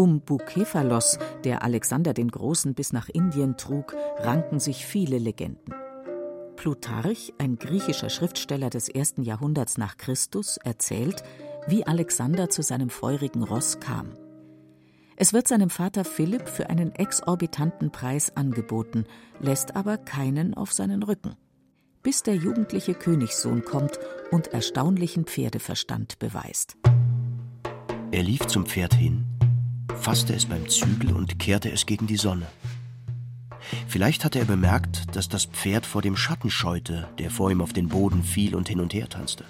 Um 0.00 0.22
Bukephalos, 0.22 1.18
der 1.44 1.62
Alexander 1.62 2.14
den 2.14 2.30
Großen 2.30 2.72
bis 2.72 2.94
nach 2.94 3.10
Indien 3.10 3.58
trug, 3.58 3.94
ranken 4.20 4.58
sich 4.58 4.86
viele 4.86 5.18
Legenden. 5.18 5.74
Plutarch, 6.56 7.34
ein 7.36 7.58
griechischer 7.58 8.08
Schriftsteller 8.08 8.70
des 8.70 8.88
ersten 8.88 9.20
Jahrhunderts 9.20 9.76
nach 9.76 9.98
Christus, 9.98 10.56
erzählt, 10.56 11.22
wie 11.66 11.86
Alexander 11.86 12.48
zu 12.48 12.62
seinem 12.62 12.88
feurigen 12.88 13.42
Ross 13.42 13.78
kam. 13.78 14.14
Es 15.16 15.34
wird 15.34 15.46
seinem 15.46 15.68
Vater 15.68 16.06
Philipp 16.06 16.48
für 16.48 16.70
einen 16.70 16.94
exorbitanten 16.94 17.92
Preis 17.92 18.34
angeboten, 18.34 19.04
lässt 19.38 19.76
aber 19.76 19.98
keinen 19.98 20.54
auf 20.54 20.72
seinen 20.72 21.02
Rücken. 21.02 21.34
Bis 22.02 22.22
der 22.22 22.36
jugendliche 22.36 22.94
Königssohn 22.94 23.66
kommt 23.66 24.00
und 24.30 24.46
erstaunlichen 24.46 25.26
Pferdeverstand 25.26 26.18
beweist. 26.18 26.78
Er 28.12 28.22
lief 28.22 28.46
zum 28.46 28.64
Pferd 28.64 28.94
hin, 28.94 29.29
fasste 30.00 30.32
es 30.34 30.46
beim 30.46 30.68
Zügel 30.68 31.12
und 31.12 31.38
kehrte 31.38 31.70
es 31.70 31.84
gegen 31.84 32.06
die 32.06 32.16
Sonne. 32.16 32.46
Vielleicht 33.86 34.24
hatte 34.24 34.38
er 34.38 34.46
bemerkt, 34.46 35.14
dass 35.14 35.28
das 35.28 35.44
Pferd 35.44 35.84
vor 35.84 36.00
dem 36.00 36.16
Schatten 36.16 36.50
scheute, 36.50 37.08
der 37.18 37.30
vor 37.30 37.50
ihm 37.50 37.60
auf 37.60 37.72
den 37.72 37.88
Boden 37.88 38.22
fiel 38.22 38.54
und 38.54 38.68
hin 38.68 38.80
und 38.80 38.94
her 38.94 39.08
tanzte. 39.08 39.44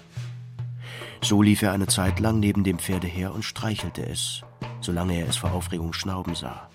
So 1.23 1.41
lief 1.41 1.61
er 1.61 1.71
eine 1.71 1.87
Zeit 1.87 2.19
lang 2.19 2.39
neben 2.39 2.63
dem 2.63 2.79
Pferde 2.79 3.07
her 3.07 3.33
und 3.33 3.43
streichelte 3.43 4.05
es, 4.05 4.41
solange 4.81 5.15
er 5.19 5.29
es 5.29 5.37
vor 5.37 5.53
Aufregung 5.53 5.93
schnauben 5.93 6.35
sah. 6.35 6.67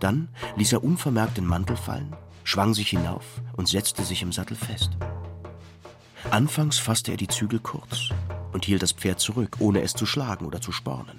Dann 0.00 0.28
ließ 0.56 0.72
er 0.74 0.84
unvermerkt 0.84 1.38
den 1.38 1.46
Mantel 1.46 1.76
fallen, 1.76 2.14
schwang 2.44 2.74
sich 2.74 2.90
hinauf 2.90 3.24
und 3.56 3.68
setzte 3.68 4.04
sich 4.04 4.22
im 4.22 4.32
Sattel 4.32 4.56
fest. 4.56 4.90
Anfangs 6.30 6.78
fasste 6.78 7.12
er 7.12 7.16
die 7.16 7.28
Zügel 7.28 7.60
kurz 7.60 8.10
und 8.52 8.64
hielt 8.64 8.82
das 8.82 8.92
Pferd 8.92 9.20
zurück, 9.20 9.56
ohne 9.60 9.80
es 9.80 9.94
zu 9.94 10.04
schlagen 10.04 10.44
oder 10.44 10.60
zu 10.60 10.72
spornen. 10.72 11.16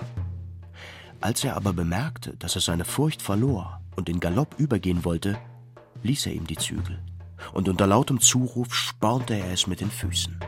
Als 1.19 1.43
er 1.43 1.55
aber 1.55 1.73
bemerkte, 1.73 2.35
dass 2.37 2.55
es 2.55 2.65
seine 2.65 2.85
Furcht 2.85 3.21
verlor 3.21 3.81
und 3.95 4.07
in 4.07 4.19
Galopp 4.19 4.55
übergehen 4.59 5.03
wollte, 5.03 5.37
ließ 6.03 6.27
er 6.27 6.33
ihm 6.33 6.45
die 6.45 6.57
Zügel, 6.57 6.99
und 7.53 7.67
unter 7.67 7.87
lautem 7.87 8.21
Zuruf 8.21 8.73
spornte 8.73 9.33
er 9.33 9.51
es 9.51 9.65
mit 9.65 9.81
den 9.81 9.89
Füßen. 9.89 10.39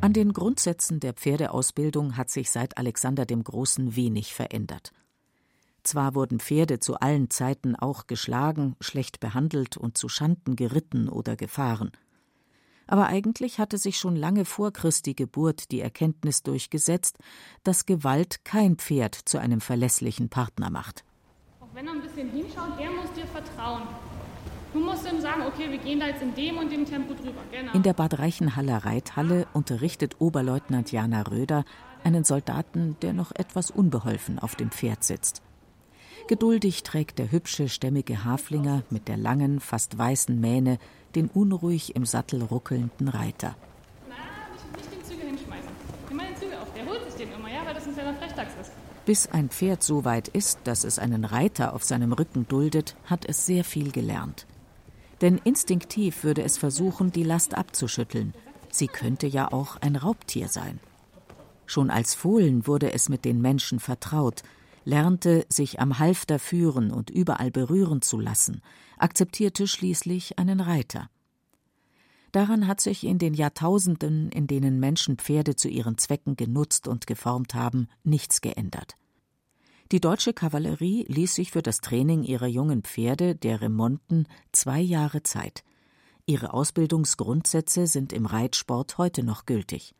An 0.00 0.12
den 0.12 0.32
Grundsätzen 0.32 1.00
der 1.00 1.14
Pferdeausbildung 1.14 2.16
hat 2.16 2.30
sich 2.30 2.50
seit 2.50 2.78
Alexander 2.78 3.26
dem 3.26 3.42
Großen 3.44 3.96
wenig 3.96 4.32
verändert. 4.32 4.92
Zwar 5.82 6.14
wurden 6.14 6.40
Pferde 6.40 6.80
zu 6.80 6.96
allen 7.00 7.30
Zeiten 7.30 7.74
auch 7.76 8.06
geschlagen, 8.06 8.76
schlecht 8.80 9.20
behandelt 9.20 9.76
und 9.76 9.96
zu 9.96 10.08
Schanden 10.08 10.54
geritten 10.54 11.08
oder 11.08 11.34
gefahren. 11.34 11.92
Aber 12.88 13.06
eigentlich 13.06 13.60
hatte 13.60 13.78
sich 13.78 13.98
schon 13.98 14.16
lange 14.16 14.44
vor 14.44 14.72
Christi 14.72 15.14
Geburt 15.14 15.70
die 15.70 15.80
Erkenntnis 15.80 16.42
durchgesetzt, 16.42 17.18
dass 17.62 17.86
Gewalt 17.86 18.44
kein 18.44 18.76
Pferd 18.76 19.14
zu 19.14 19.38
einem 19.38 19.60
verlässlichen 19.60 20.28
Partner 20.28 20.70
macht 20.70 21.04
wenn 21.78 21.86
er 21.86 21.92
ein 21.92 22.00
bisschen 22.00 22.28
hinschaut, 22.30 22.76
der 22.76 22.90
muss 22.90 23.12
dir 23.12 23.26
vertrauen. 23.26 23.82
Du 24.72 24.80
musst 24.80 25.06
ihm 25.08 25.20
sagen, 25.20 25.42
okay, 25.46 25.70
wir 25.70 25.78
gehen 25.78 26.00
da 26.00 26.08
jetzt 26.08 26.22
in 26.22 26.34
dem 26.34 26.58
und 26.58 26.72
dem 26.72 26.84
Tempo 26.84 27.14
drüber. 27.14 27.40
Genau. 27.52 27.72
In 27.72 27.84
der 27.84 27.92
Bad 27.92 28.18
Reichenhaller 28.18 28.84
Reithalle 28.84 29.46
unterrichtet 29.52 30.16
Oberleutnant 30.18 30.90
Jana 30.90 31.22
Röder 31.22 31.64
einen 32.02 32.24
Soldaten, 32.24 32.96
der 33.00 33.12
noch 33.12 33.30
etwas 33.32 33.70
unbeholfen 33.70 34.40
auf 34.40 34.56
dem 34.56 34.72
Pferd 34.72 35.04
sitzt. 35.04 35.40
Geduldig 36.28 36.82
trägt 36.82 37.18
der 37.18 37.32
hübsche, 37.32 37.70
stämmige 37.70 38.22
Haflinger 38.22 38.82
mit 38.90 39.08
der 39.08 39.16
langen, 39.16 39.60
fast 39.60 39.96
weißen 39.96 40.38
Mähne 40.38 40.78
den 41.14 41.28
unruhig 41.28 41.96
im 41.96 42.04
Sattel 42.04 42.42
ruckelnden 42.42 43.08
Reiter. 43.08 43.56
Na, 44.06 44.14
nicht, 44.52 44.76
nicht 44.76 44.92
den 44.92 45.04
Zügel 45.04 45.26
hinschmeißen. 45.30 45.70
Nimm 46.08 46.16
mal 46.18 46.26
den 46.26 46.36
Zügel 46.36 46.58
auf. 46.58 46.70
Der 46.74 46.84
holt 46.84 47.02
sich 47.06 47.14
den 47.14 47.32
immer, 47.32 47.48
ja, 47.48 47.64
weil 47.64 47.72
das 47.72 47.86
ein 47.86 47.94
kleiner 47.94 48.14
Frechdachs 48.14 48.52
ist. 48.60 48.72
Bis 49.06 49.26
ein 49.28 49.48
Pferd 49.48 49.82
so 49.82 50.04
weit 50.04 50.28
ist, 50.28 50.58
dass 50.64 50.84
es 50.84 50.98
einen 50.98 51.24
Reiter 51.24 51.72
auf 51.72 51.82
seinem 51.82 52.12
Rücken 52.12 52.46
duldet, 52.46 52.94
hat 53.06 53.24
es 53.24 53.46
sehr 53.46 53.64
viel 53.64 53.90
gelernt. 53.90 54.46
Denn 55.22 55.40
instinktiv 55.44 56.24
würde 56.24 56.42
es 56.42 56.58
versuchen, 56.58 57.10
die 57.10 57.24
Last 57.24 57.56
abzuschütteln. 57.56 58.34
Sie 58.70 58.88
könnte 58.88 59.26
ja 59.26 59.50
auch 59.50 59.78
ein 59.80 59.96
Raubtier 59.96 60.48
sein. 60.48 60.78
Schon 61.64 61.90
als 61.90 62.14
Fohlen 62.14 62.66
wurde 62.66 62.92
es 62.92 63.08
mit 63.08 63.24
den 63.24 63.40
Menschen 63.40 63.80
vertraut, 63.80 64.42
lernte 64.88 65.44
sich 65.50 65.80
am 65.80 65.98
Halfter 65.98 66.38
führen 66.38 66.90
und 66.90 67.10
überall 67.10 67.50
berühren 67.50 68.00
zu 68.00 68.18
lassen, 68.18 68.62
akzeptierte 68.96 69.66
schließlich 69.66 70.38
einen 70.38 70.60
Reiter. 70.60 71.10
Daran 72.32 72.66
hat 72.66 72.80
sich 72.80 73.04
in 73.04 73.18
den 73.18 73.34
Jahrtausenden, 73.34 74.30
in 74.30 74.46
denen 74.46 74.80
Menschen 74.80 75.18
Pferde 75.18 75.56
zu 75.56 75.68
ihren 75.68 75.98
Zwecken 75.98 76.36
genutzt 76.36 76.88
und 76.88 77.06
geformt 77.06 77.54
haben, 77.54 77.88
nichts 78.02 78.40
geändert. 78.40 78.96
Die 79.92 80.00
deutsche 80.00 80.32
Kavallerie 80.32 81.04
ließ 81.08 81.34
sich 81.34 81.50
für 81.52 81.62
das 81.62 81.82
Training 81.82 82.22
ihrer 82.22 82.46
jungen 82.46 82.82
Pferde, 82.82 83.34
der 83.34 83.60
Remonten, 83.60 84.26
zwei 84.52 84.80
Jahre 84.80 85.22
Zeit. 85.22 85.64
Ihre 86.24 86.54
Ausbildungsgrundsätze 86.54 87.86
sind 87.86 88.14
im 88.14 88.24
Reitsport 88.24 88.96
heute 88.96 89.22
noch 89.22 89.44
gültig. 89.44 89.94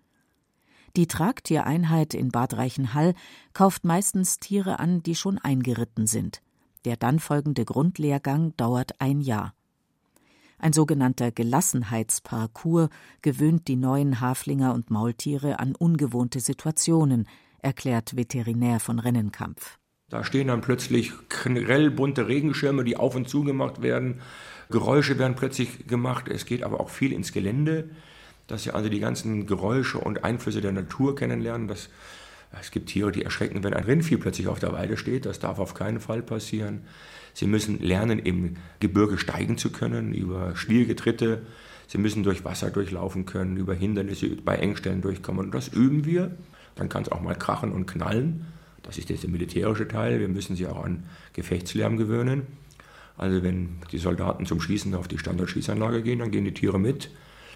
Die 0.97 1.07
Tragtiereinheit 1.07 2.14
in 2.14 2.30
Bad 2.30 2.54
Reichenhall 2.57 3.14
kauft 3.52 3.85
meistens 3.85 4.38
Tiere 4.38 4.78
an, 4.78 5.02
die 5.02 5.14
schon 5.14 5.38
eingeritten 5.38 6.07
sind. 6.07 6.42
Der 6.85 6.97
dann 6.97 7.18
folgende 7.18 7.64
Grundlehrgang 7.64 8.57
dauert 8.57 9.00
ein 9.00 9.21
Jahr. 9.21 9.54
Ein 10.59 10.73
sogenannter 10.73 11.30
Gelassenheitsparcours 11.30 12.88
gewöhnt 13.23 13.68
die 13.68 13.76
neuen 13.76 14.21
Haflinger 14.21 14.75
und 14.75 14.90
Maultiere 14.90 15.61
an 15.61 15.75
ungewohnte 15.76 16.40
Situationen, 16.40 17.28
erklärt 17.61 18.16
Veterinär 18.16 18.80
von 18.80 18.99
Rennenkampf. 18.99 19.78
Da 20.09 20.25
stehen 20.25 20.49
dann 20.49 20.62
plötzlich 20.62 21.12
grell 21.28 21.90
bunte 21.90 22.28
Regenschirme, 22.28 22.83
die 22.83 22.97
auf 22.97 23.14
und 23.14 23.28
zu 23.28 23.45
gemacht 23.45 23.83
werden. 23.83 24.21
Geräusche 24.71 25.18
werden 25.18 25.37
plötzlich 25.37 25.87
gemacht. 25.87 26.28
Es 26.28 26.47
geht 26.47 26.62
aber 26.62 26.80
auch 26.80 26.88
viel 26.88 27.12
ins 27.12 27.33
Gelände, 27.33 27.90
dass 28.49 28.64
sie 28.64 28.73
also 28.73 28.88
die 28.88 28.99
ganzen 28.99 29.47
Geräusche 29.47 29.99
und 29.99 30.25
Einflüsse 30.25 30.61
der 30.61 30.73
Natur 30.73 31.14
kennenlernen. 31.14 31.69
Das, 31.69 31.90
es 32.61 32.71
gibt 32.73 32.88
Tiere, 32.88 33.12
die 33.12 33.23
erschrecken, 33.23 33.62
wenn 33.62 33.75
ein 33.75 33.85
Rindvieh 33.85 34.17
plötzlich 34.17 34.49
auf 34.49 34.59
der 34.59 34.73
Weide 34.73 34.97
steht. 34.97 35.26
Das 35.26 35.38
darf 35.38 35.61
auf 35.61 35.75
keinen 35.75 36.00
Fall 36.00 36.23
passieren. 36.23 36.81
Sie 37.35 37.47
müssen 37.47 37.78
lernen, 37.78 38.19
im 38.19 38.57
Gebirge 38.81 39.19
steigen 39.19 39.59
zu 39.59 39.71
können, 39.71 40.12
über 40.12 40.57
schwierige 40.57 40.97
Tritte. 40.97 41.43
Sie 41.87 41.99
müssen 41.99 42.23
durch 42.23 42.45
Wasser 42.45 42.71
durchlaufen 42.71 43.26
können, 43.26 43.57
über 43.59 43.75
Hindernisse 43.75 44.28
bei 44.28 44.57
Engstellen 44.57 45.02
durchkommen. 45.02 45.47
Und 45.47 45.55
das 45.55 45.69
üben 45.69 46.05
wir. 46.05 46.35
Dann 46.75 46.88
kann 46.88 47.02
es 47.02 47.12
auch 47.12 47.21
mal 47.21 47.37
krachen 47.37 47.71
und 47.71 47.87
knallen. 47.87 48.47
Das 48.83 48.97
ist 48.97 49.11
jetzt 49.11 49.25
der 49.25 49.31
militärische 49.31 49.87
Teil. 49.87 50.21
Wir 50.21 50.28
müssen 50.28 50.57
sie 50.57 50.67
auch 50.67 50.85
an 50.85 51.05
Gefechtslärm 51.35 51.99
gewöhnen. 51.99 52.47
Also 53.19 53.43
wenn 53.43 53.81
die 53.93 53.99
Soldaten 53.99 54.47
zum 54.47 54.61
Schießen 54.61 54.95
auf 54.95 55.09
die 55.09 55.19
Standardschießanlage 55.19 56.02
gehen, 56.02 56.21
dann 56.21 56.31
gehen 56.31 56.45
die 56.45 56.55
Tiere 56.55 56.78
mit 56.78 57.11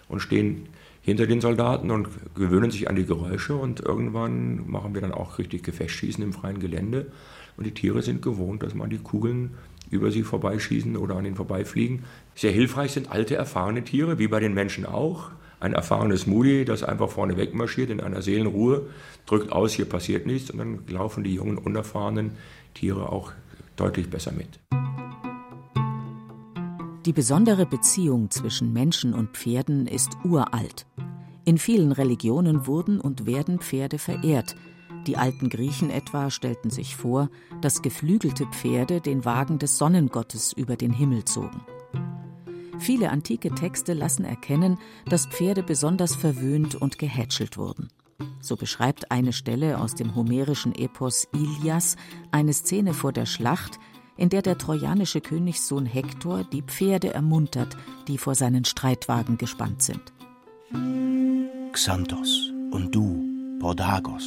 und 0.08 0.20
stehen 0.20 0.68
hinter 1.02 1.26
den 1.26 1.40
Soldaten 1.40 1.90
und 1.90 2.08
gewöhnen 2.34 2.70
sich 2.70 2.88
an 2.88 2.96
die 2.96 3.04
Geräusche 3.04 3.54
und 3.56 3.80
irgendwann 3.80 4.70
machen 4.70 4.94
wir 4.94 5.00
dann 5.00 5.12
auch 5.12 5.38
richtig 5.38 5.64
Gefechtsschießen 5.64 6.22
im 6.22 6.32
freien 6.32 6.60
Gelände 6.60 7.08
und 7.56 7.66
die 7.66 7.74
Tiere 7.74 8.02
sind 8.02 8.22
gewohnt, 8.22 8.62
dass 8.62 8.74
man 8.74 8.88
die 8.88 8.98
Kugeln 8.98 9.50
über 9.90 10.10
sie 10.10 10.22
vorbeischießen 10.22 10.96
oder 10.96 11.16
an 11.16 11.26
ihnen 11.26 11.36
vorbeifliegen. 11.36 12.04
Sehr 12.34 12.52
hilfreich 12.52 12.92
sind 12.92 13.10
alte, 13.10 13.34
erfahrene 13.34 13.84
Tiere, 13.84 14.18
wie 14.18 14.28
bei 14.28 14.40
den 14.40 14.54
Menschen 14.54 14.86
auch. 14.86 15.30
Ein 15.60 15.74
erfahrenes 15.74 16.26
Mudi, 16.26 16.64
das 16.64 16.82
einfach 16.82 17.10
vorne 17.10 17.36
wegmarschiert 17.36 17.90
in 17.90 18.00
einer 18.00 18.22
Seelenruhe, 18.22 18.86
drückt 19.26 19.52
aus, 19.52 19.74
hier 19.74 19.84
passiert 19.84 20.26
nichts 20.26 20.50
und 20.50 20.58
dann 20.58 20.80
laufen 20.88 21.24
die 21.24 21.34
jungen, 21.34 21.58
unerfahrenen 21.58 22.32
Tiere 22.74 23.10
auch 23.10 23.32
deutlich 23.76 24.08
besser 24.08 24.32
mit. 24.32 24.58
Die 27.04 27.12
besondere 27.12 27.66
Beziehung 27.66 28.30
zwischen 28.30 28.72
Menschen 28.72 29.12
und 29.12 29.36
Pferden 29.36 29.88
ist 29.88 30.16
uralt. 30.24 30.86
In 31.44 31.58
vielen 31.58 31.90
Religionen 31.90 32.68
wurden 32.68 33.00
und 33.00 33.26
werden 33.26 33.58
Pferde 33.58 33.98
verehrt. 33.98 34.54
Die 35.08 35.16
alten 35.16 35.48
Griechen 35.48 35.90
etwa 35.90 36.30
stellten 36.30 36.70
sich 36.70 36.94
vor, 36.94 37.28
dass 37.60 37.82
geflügelte 37.82 38.46
Pferde 38.46 39.00
den 39.00 39.24
Wagen 39.24 39.58
des 39.58 39.78
Sonnengottes 39.78 40.52
über 40.52 40.76
den 40.76 40.92
Himmel 40.92 41.24
zogen. 41.24 41.62
Viele 42.78 43.10
antike 43.10 43.52
Texte 43.52 43.94
lassen 43.94 44.24
erkennen, 44.24 44.78
dass 45.06 45.26
Pferde 45.26 45.64
besonders 45.64 46.14
verwöhnt 46.14 46.76
und 46.76 47.00
gehätschelt 47.00 47.58
wurden. 47.58 47.88
So 48.40 48.54
beschreibt 48.54 49.10
eine 49.10 49.32
Stelle 49.32 49.80
aus 49.80 49.96
dem 49.96 50.14
homerischen 50.14 50.72
Epos 50.72 51.26
Ilias 51.32 51.96
eine 52.30 52.52
Szene 52.52 52.94
vor 52.94 53.12
der 53.12 53.26
Schlacht, 53.26 53.80
in 54.16 54.28
der 54.28 54.42
der 54.42 54.58
trojanische 54.58 55.20
Königssohn 55.20 55.86
Hektor 55.86 56.44
die 56.44 56.62
Pferde 56.62 57.14
ermuntert, 57.14 57.76
die 58.08 58.18
vor 58.18 58.34
seinen 58.34 58.64
Streitwagen 58.64 59.38
gespannt 59.38 59.82
sind. 59.82 60.12
Xanthos 61.72 62.52
und 62.70 62.94
du, 62.94 63.58
Pordagos 63.58 64.24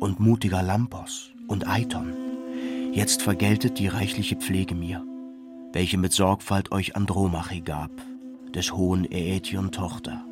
und 0.00 0.20
mutiger 0.20 0.62
Lampos 0.62 1.30
und 1.46 1.66
Aiton, 1.66 2.12
jetzt 2.92 3.22
vergeltet 3.22 3.78
die 3.78 3.88
reichliche 3.88 4.36
Pflege 4.36 4.74
mir, 4.74 5.04
welche 5.72 5.98
mit 5.98 6.12
Sorgfalt 6.12 6.72
euch 6.72 6.96
Andromache 6.96 7.60
gab, 7.60 7.90
des 8.54 8.72
hohen 8.72 9.04
Äetion 9.10 9.72
Tochter 9.72 10.24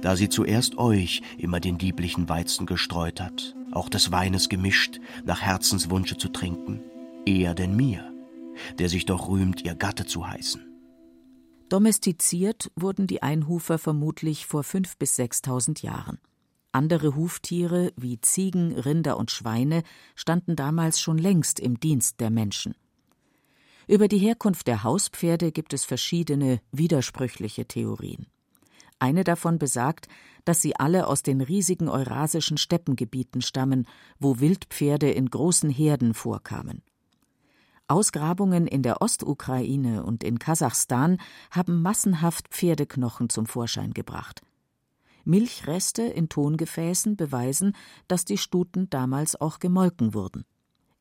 da 0.00 0.16
sie 0.16 0.28
zuerst 0.28 0.78
euch 0.78 1.22
immer 1.38 1.60
den 1.60 1.78
lieblichen 1.78 2.28
Weizen 2.28 2.66
gestreut 2.66 3.20
hat, 3.20 3.54
auch 3.70 3.88
des 3.88 4.12
Weines 4.12 4.48
gemischt, 4.48 5.00
nach 5.24 5.40
Herzenswunsche 5.40 6.16
zu 6.16 6.28
trinken, 6.28 6.80
eher 7.26 7.54
denn 7.54 7.76
mir, 7.76 8.12
der 8.78 8.88
sich 8.88 9.06
doch 9.06 9.28
rühmt, 9.28 9.64
ihr 9.64 9.74
Gatte 9.74 10.06
zu 10.06 10.26
heißen. 10.26 10.72
Domestiziert 11.68 12.70
wurden 12.76 13.06
die 13.06 13.22
Einhufer 13.22 13.78
vermutlich 13.78 14.46
vor 14.46 14.62
fünf 14.62 14.96
bis 14.98 15.16
sechstausend 15.16 15.82
Jahren. 15.82 16.18
Andere 16.70 17.16
Huftiere 17.16 17.92
wie 17.96 18.20
Ziegen, 18.20 18.72
Rinder 18.72 19.16
und 19.16 19.30
Schweine 19.30 19.82
standen 20.14 20.56
damals 20.56 21.00
schon 21.00 21.18
längst 21.18 21.60
im 21.60 21.80
Dienst 21.80 22.20
der 22.20 22.30
Menschen. 22.30 22.74
Über 23.88 24.08
die 24.08 24.18
Herkunft 24.18 24.66
der 24.66 24.84
Hauspferde 24.84 25.52
gibt 25.52 25.72
es 25.72 25.84
verschiedene 25.84 26.60
widersprüchliche 26.72 27.66
Theorien. 27.66 28.26
Eine 28.98 29.24
davon 29.24 29.58
besagt, 29.58 30.08
dass 30.44 30.62
sie 30.62 30.76
alle 30.76 31.08
aus 31.08 31.22
den 31.22 31.40
riesigen 31.40 31.88
eurasischen 31.88 32.56
Steppengebieten 32.56 33.42
stammen, 33.42 33.86
wo 34.18 34.38
Wildpferde 34.40 35.10
in 35.10 35.28
großen 35.28 35.70
Herden 35.70 36.14
vorkamen. 36.14 36.82
Ausgrabungen 37.88 38.66
in 38.66 38.82
der 38.82 39.02
Ostukraine 39.02 40.04
und 40.04 40.24
in 40.24 40.38
Kasachstan 40.38 41.18
haben 41.50 41.82
massenhaft 41.82 42.48
Pferdeknochen 42.48 43.28
zum 43.28 43.46
Vorschein 43.46 43.92
gebracht. 43.92 44.40
Milchreste 45.24 46.02
in 46.02 46.28
Tongefäßen 46.28 47.16
beweisen, 47.16 47.76
dass 48.08 48.24
die 48.24 48.38
Stuten 48.38 48.90
damals 48.90 49.40
auch 49.40 49.58
gemolken 49.58 50.14
wurden. 50.14 50.44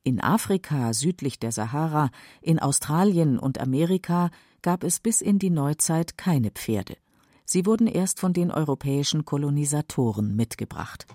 In 0.03 0.21
Afrika 0.21 0.93
südlich 0.93 1.39
der 1.39 1.51
Sahara, 1.51 2.09
in 2.41 2.59
Australien 2.59 3.37
und 3.37 3.59
Amerika 3.59 4.31
gab 4.61 4.83
es 4.83 4.99
bis 4.99 5.21
in 5.21 5.39
die 5.39 5.49
Neuzeit 5.49 6.17
keine 6.17 6.51
Pferde. 6.51 6.97
Sie 7.45 7.65
wurden 7.65 7.87
erst 7.87 8.19
von 8.19 8.33
den 8.33 8.49
europäischen 8.51 9.25
Kolonisatoren 9.25 10.35
mitgebracht. 10.35 11.05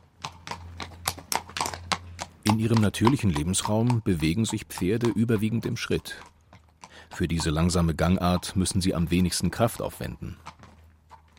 In 2.48 2.60
ihrem 2.60 2.80
natürlichen 2.80 3.30
Lebensraum 3.30 4.02
bewegen 4.04 4.44
sich 4.44 4.66
Pferde 4.66 5.08
überwiegend 5.08 5.66
im 5.66 5.76
Schritt. 5.76 6.14
Für 7.10 7.26
diese 7.26 7.50
langsame 7.50 7.92
Gangart 7.92 8.54
müssen 8.54 8.80
sie 8.80 8.94
am 8.94 9.10
wenigsten 9.10 9.50
Kraft 9.50 9.82
aufwenden. 9.82 10.36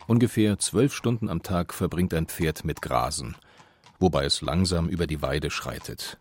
Ungefähr 0.06 0.58
zwölf 0.58 0.92
Stunden 0.92 1.30
am 1.30 1.42
Tag 1.42 1.72
verbringt 1.72 2.12
ein 2.12 2.26
Pferd 2.26 2.66
mit 2.66 2.82
Grasen, 2.82 3.38
wobei 3.98 4.26
es 4.26 4.42
langsam 4.42 4.90
über 4.90 5.06
die 5.06 5.22
Weide 5.22 5.50
schreitet. 5.50 6.18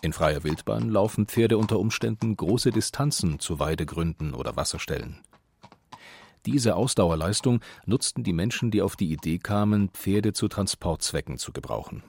In 0.00 0.12
freier 0.12 0.44
Wildbahn 0.44 0.90
laufen 0.90 1.26
Pferde 1.26 1.58
unter 1.58 1.80
Umständen 1.80 2.36
große 2.36 2.70
Distanzen 2.70 3.40
zu 3.40 3.58
Weidegründen 3.58 4.32
oder 4.32 4.54
Wasserstellen. 4.54 5.22
Diese 6.46 6.76
Ausdauerleistung 6.76 7.62
nutzten 7.84 8.22
die 8.22 8.32
Menschen, 8.32 8.70
die 8.70 8.80
auf 8.80 8.94
die 8.94 9.10
Idee 9.10 9.38
kamen, 9.38 9.88
Pferde 9.88 10.32
zu 10.34 10.46
Transportzwecken 10.46 11.36
zu 11.36 11.52
gebrauchen. 11.52 12.04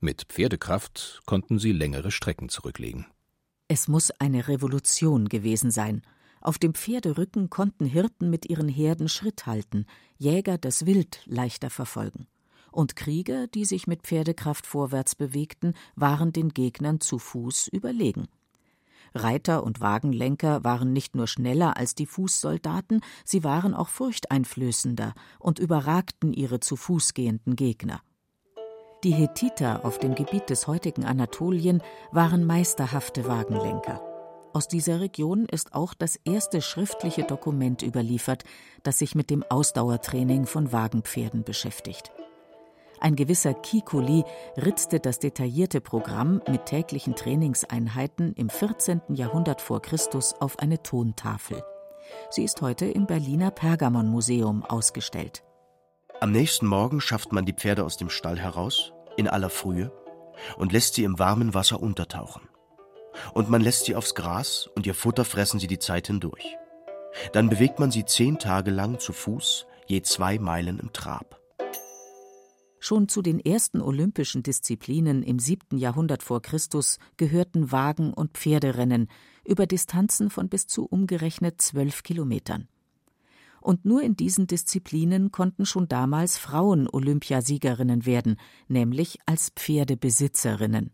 Mit 0.00 0.24
Pferdekraft 0.24 1.22
konnten 1.24 1.58
sie 1.58 1.72
längere 1.72 2.10
Strecken 2.10 2.50
zurücklegen. 2.50 3.06
Es 3.68 3.88
muss 3.88 4.10
eine 4.10 4.46
Revolution 4.46 5.28
gewesen 5.28 5.70
sein. 5.70 6.02
Auf 6.40 6.58
dem 6.58 6.74
Pferderücken 6.74 7.48
konnten 7.48 7.86
Hirten 7.86 8.28
mit 8.28 8.48
ihren 8.48 8.68
Herden 8.68 9.08
Schritt 9.08 9.46
halten, 9.46 9.86
Jäger 10.18 10.58
das 10.58 10.86
Wild 10.86 11.22
leichter 11.24 11.70
verfolgen. 11.70 12.26
Und 12.70 12.94
Krieger, 12.94 13.46
die 13.46 13.64
sich 13.64 13.86
mit 13.86 14.02
Pferdekraft 14.02 14.66
vorwärts 14.66 15.14
bewegten, 15.14 15.72
waren 15.94 16.30
den 16.30 16.50
Gegnern 16.50 17.00
zu 17.00 17.18
Fuß 17.18 17.68
überlegen. 17.68 18.28
Reiter 19.14 19.64
und 19.64 19.80
Wagenlenker 19.80 20.62
waren 20.62 20.92
nicht 20.92 21.16
nur 21.16 21.26
schneller 21.26 21.78
als 21.78 21.94
die 21.94 22.06
Fußsoldaten, 22.06 23.00
sie 23.24 23.44
waren 23.44 23.72
auch 23.72 23.88
furchteinflößender 23.88 25.14
und 25.38 25.58
überragten 25.58 26.34
ihre 26.34 26.60
zu 26.60 26.76
Fuß 26.76 27.14
gehenden 27.14 27.56
Gegner. 27.56 28.02
Die 29.06 29.12
Hethiter 29.12 29.84
auf 29.84 30.00
dem 30.00 30.16
Gebiet 30.16 30.50
des 30.50 30.66
heutigen 30.66 31.04
Anatolien 31.04 31.80
waren 32.10 32.44
meisterhafte 32.44 33.28
Wagenlenker. 33.28 34.02
Aus 34.52 34.66
dieser 34.66 34.98
Region 34.98 35.46
ist 35.46 35.74
auch 35.74 35.94
das 35.94 36.16
erste 36.24 36.60
schriftliche 36.60 37.22
Dokument 37.22 37.82
überliefert, 37.82 38.42
das 38.82 38.98
sich 38.98 39.14
mit 39.14 39.30
dem 39.30 39.44
Ausdauertraining 39.44 40.46
von 40.46 40.72
Wagenpferden 40.72 41.44
beschäftigt. 41.44 42.10
Ein 42.98 43.14
gewisser 43.14 43.54
Kikuli 43.54 44.24
ritzte 44.56 44.98
das 44.98 45.20
detaillierte 45.20 45.80
Programm 45.80 46.42
mit 46.48 46.66
täglichen 46.66 47.14
Trainingseinheiten 47.14 48.32
im 48.32 48.48
14. 48.48 49.02
Jahrhundert 49.10 49.60
vor 49.60 49.82
Christus 49.82 50.34
auf 50.40 50.58
eine 50.58 50.82
Tontafel. 50.82 51.62
Sie 52.30 52.42
ist 52.42 52.60
heute 52.60 52.86
im 52.86 53.06
Berliner 53.06 53.52
Pergamon-Museum 53.52 54.64
ausgestellt. 54.64 55.44
Am 56.20 56.32
nächsten 56.32 56.66
Morgen 56.66 57.00
schafft 57.00 57.32
man 57.32 57.44
die 57.44 57.52
Pferde 57.52 57.84
aus 57.84 57.98
dem 57.98 58.08
Stall 58.08 58.38
heraus, 58.38 58.94
in 59.16 59.28
aller 59.28 59.50
Frühe, 59.50 59.92
und 60.56 60.72
lässt 60.72 60.94
sie 60.94 61.04
im 61.04 61.18
warmen 61.18 61.54
Wasser 61.54 61.80
untertauchen. 61.80 62.48
Und 63.32 63.48
man 63.48 63.62
lässt 63.62 63.86
sie 63.86 63.96
aufs 63.96 64.14
Gras 64.14 64.68
und 64.74 64.86
ihr 64.86 64.94
Futter 64.94 65.24
fressen 65.24 65.58
sie 65.58 65.66
die 65.66 65.78
Zeit 65.78 66.06
hindurch. 66.08 66.56
Dann 67.32 67.48
bewegt 67.48 67.78
man 67.78 67.90
sie 67.90 68.04
zehn 68.04 68.38
Tage 68.38 68.70
lang 68.70 68.98
zu 68.98 69.12
Fuß, 69.12 69.66
je 69.86 70.02
zwei 70.02 70.38
Meilen 70.38 70.78
im 70.78 70.92
Trab. 70.92 71.40
Schon 72.78 73.08
zu 73.08 73.22
den 73.22 73.40
ersten 73.40 73.80
olympischen 73.80 74.42
Disziplinen 74.42 75.22
im 75.22 75.38
siebten 75.38 75.78
Jahrhundert 75.78 76.22
vor 76.22 76.42
Christus 76.42 76.98
gehörten 77.16 77.72
Wagen- 77.72 78.12
und 78.12 78.36
Pferderennen 78.36 79.08
über 79.44 79.66
Distanzen 79.66 80.30
von 80.30 80.48
bis 80.48 80.66
zu 80.66 80.84
umgerechnet 80.84 81.60
zwölf 81.60 82.02
Kilometern. 82.02 82.68
Und 83.66 83.84
nur 83.84 84.00
in 84.00 84.14
diesen 84.14 84.46
Disziplinen 84.46 85.32
konnten 85.32 85.66
schon 85.66 85.88
damals 85.88 86.38
Frauen 86.38 86.88
Olympiasiegerinnen 86.88 88.06
werden, 88.06 88.36
nämlich 88.68 89.18
als 89.26 89.50
Pferdebesitzerinnen. 89.56 90.92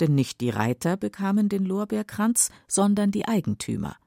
Denn 0.00 0.14
nicht 0.14 0.40
die 0.40 0.48
Reiter 0.48 0.96
bekamen 0.96 1.50
den 1.50 1.66
Lorbeerkranz, 1.66 2.52
sondern 2.66 3.10
die 3.10 3.28
Eigentümer. 3.28 3.98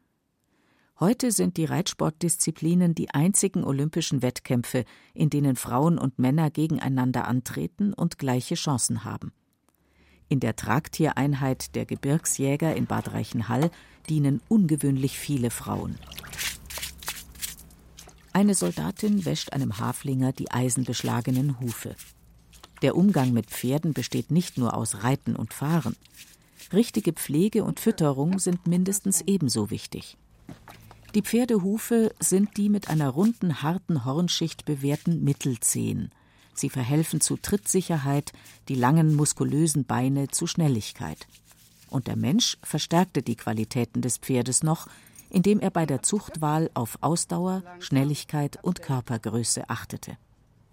Heute 0.99 1.31
sind 1.31 1.55
die 1.57 1.65
Reitsportdisziplinen 1.65 2.95
die 2.95 3.11
einzigen 3.11 3.63
olympischen 3.63 4.23
Wettkämpfe, 4.23 4.85
in 5.13 5.29
denen 5.29 5.55
Frauen 5.55 5.99
und 5.99 6.17
Männer 6.17 6.49
gegeneinander 6.49 7.27
antreten 7.27 7.93
und 7.93 8.17
gleiche 8.17 8.55
Chancen 8.55 9.03
haben. 9.03 9.33
In 10.29 10.39
der 10.39 10.55
Tragtiereinheit 10.55 11.75
der 11.75 11.85
Gebirgsjäger 11.85 12.75
in 12.75 12.87
Bad 12.87 13.13
Reichenhall 13.13 13.69
dienen 14.09 14.41
ungewöhnlich 14.49 15.19
viele 15.19 15.51
Frauen. 15.51 15.99
Eine 18.35 18.55
Soldatin 18.55 19.25
wäscht 19.25 19.53
einem 19.53 19.77
Haflinger 19.77 20.31
die 20.33 20.49
eisenbeschlagenen 20.49 21.59
Hufe. 21.59 21.95
Der 22.81 22.97
Umgang 22.97 23.31
mit 23.31 23.45
Pferden 23.45 23.93
besteht 23.93 24.31
nicht 24.31 24.57
nur 24.57 24.73
aus 24.73 25.03
Reiten 25.03 25.35
und 25.35 25.53
Fahren. 25.53 25.95
Richtige 26.73 27.13
Pflege 27.13 27.63
und 27.63 27.79
Fütterung 27.79 28.39
sind 28.39 28.65
mindestens 28.65 29.21
ebenso 29.21 29.69
wichtig. 29.69 30.17
Die 31.13 31.21
Pferdehufe 31.21 32.11
sind 32.19 32.57
die 32.57 32.69
mit 32.69 32.89
einer 32.89 33.09
runden, 33.09 33.61
harten 33.61 34.03
Hornschicht 34.03 34.65
bewehrten 34.65 35.23
Mittelzehen. 35.23 36.11
Sie 36.55 36.71
verhelfen 36.71 37.21
zu 37.21 37.37
Trittsicherheit, 37.37 38.33
die 38.67 38.75
langen, 38.75 39.15
muskulösen 39.15 39.85
Beine 39.85 40.29
zu 40.29 40.47
Schnelligkeit. 40.47 41.27
Und 41.87 42.07
der 42.07 42.15
Mensch 42.15 42.57
verstärkte 42.63 43.21
die 43.21 43.35
Qualitäten 43.35 44.01
des 44.01 44.17
Pferdes 44.17 44.63
noch, 44.63 44.87
indem 45.33 45.59
er 45.59 45.71
bei 45.71 45.85
der 45.85 46.01
Zuchtwahl 46.03 46.69
auf 46.73 46.97
Ausdauer, 47.01 47.63
Schnelligkeit 47.79 48.59
und 48.61 48.81
Körpergröße 48.81 49.69
achtete. 49.69 50.17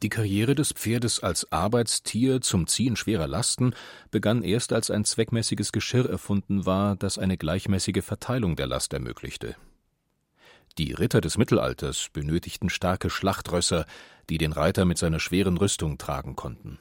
Die 0.02 0.08
Karriere 0.08 0.54
des 0.54 0.72
Pferdes 0.72 1.22
als 1.22 1.50
Arbeitstier 1.52 2.40
zum 2.40 2.66
Ziehen 2.66 2.96
schwerer 2.96 3.26
Lasten 3.26 3.74
begann 4.10 4.42
erst, 4.42 4.72
als 4.72 4.90
ein 4.90 5.04
zweckmäßiges 5.04 5.72
Geschirr 5.72 6.08
erfunden 6.08 6.64
war, 6.64 6.96
das 6.96 7.18
eine 7.18 7.36
gleichmäßige 7.36 8.02
Verteilung 8.02 8.56
der 8.56 8.66
Last 8.66 8.94
ermöglichte. 8.94 9.56
Die 10.78 10.92
Ritter 10.92 11.20
des 11.20 11.36
Mittelalters 11.36 12.08
benötigten 12.12 12.70
starke 12.70 13.10
Schlachtrösser, 13.10 13.84
die 14.30 14.38
den 14.38 14.52
Reiter 14.52 14.84
mit 14.84 14.96
seiner 14.96 15.20
schweren 15.20 15.58
Rüstung 15.58 15.98
tragen 15.98 16.36
konnten. 16.36 16.78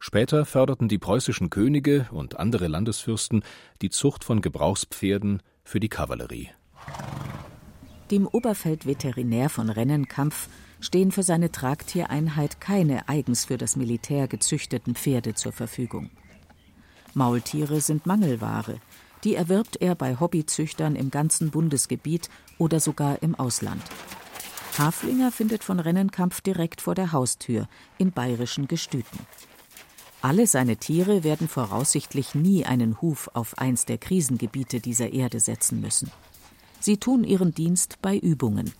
Später 0.00 0.44
förderten 0.44 0.88
die 0.88 0.98
preußischen 0.98 1.48
Könige 1.48 2.08
und 2.10 2.38
andere 2.38 2.66
Landesfürsten 2.66 3.44
die 3.82 3.90
Zucht 3.90 4.24
von 4.24 4.40
Gebrauchspferden 4.40 5.42
für 5.64 5.80
die 5.80 5.88
Kavallerie. 5.88 6.50
Dem 8.10 8.26
Oberfeldveterinär 8.26 9.48
von 9.48 9.70
Rennenkampf 9.70 10.48
stehen 10.80 11.10
für 11.10 11.22
seine 11.22 11.50
Tragtiereinheit 11.50 12.60
keine 12.60 13.08
eigens 13.08 13.46
für 13.46 13.56
das 13.56 13.76
Militär 13.76 14.28
gezüchteten 14.28 14.94
Pferde 14.94 15.34
zur 15.34 15.52
Verfügung. 15.52 16.10
Maultiere 17.14 17.80
sind 17.80 18.06
Mangelware, 18.06 18.80
die 19.24 19.34
erwirbt 19.34 19.76
er 19.80 19.94
bei 19.94 20.20
Hobbyzüchtern 20.20 20.96
im 20.96 21.10
ganzen 21.10 21.50
Bundesgebiet 21.50 22.28
oder 22.58 22.80
sogar 22.80 23.22
im 23.22 23.34
Ausland. 23.34 23.82
Haflinger 24.76 25.32
findet 25.32 25.64
von 25.64 25.80
Rennenkampf 25.80 26.40
direkt 26.40 26.80
vor 26.80 26.94
der 26.94 27.12
Haustür 27.12 27.68
in 27.96 28.12
bayerischen 28.12 28.68
Gestüten. 28.68 29.18
Alle 30.24 30.46
seine 30.46 30.78
Tiere 30.78 31.22
werden 31.22 31.48
voraussichtlich 31.48 32.34
nie 32.34 32.64
einen 32.64 33.02
Huf 33.02 33.28
auf 33.34 33.58
eins 33.58 33.84
der 33.84 33.98
Krisengebiete 33.98 34.80
dieser 34.80 35.12
Erde 35.12 35.38
setzen 35.38 35.82
müssen. 35.82 36.10
Sie 36.80 36.96
tun 36.96 37.24
ihren 37.24 37.52
Dienst 37.52 38.00
bei 38.00 38.16
Übungen. 38.16 38.72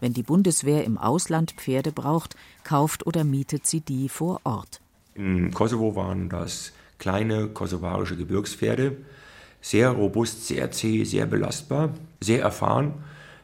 Wenn 0.00 0.14
die 0.14 0.22
Bundeswehr 0.22 0.84
im 0.84 0.96
Ausland 0.96 1.52
Pferde 1.52 1.92
braucht, 1.92 2.36
kauft 2.64 3.06
oder 3.06 3.22
mietet 3.22 3.66
sie 3.66 3.82
die 3.82 4.08
vor 4.08 4.40
Ort. 4.44 4.80
Im 5.14 5.52
Kosovo 5.52 5.94
waren 5.94 6.30
das 6.30 6.72
kleine 6.98 7.48
kosovarische 7.48 8.16
Gebirgspferde, 8.16 8.96
sehr 9.60 9.90
robust, 9.90 10.46
sehr 10.46 10.70
zäh, 10.70 11.04
sehr 11.04 11.26
belastbar, 11.26 11.90
sehr 12.22 12.40
erfahren. 12.40 12.94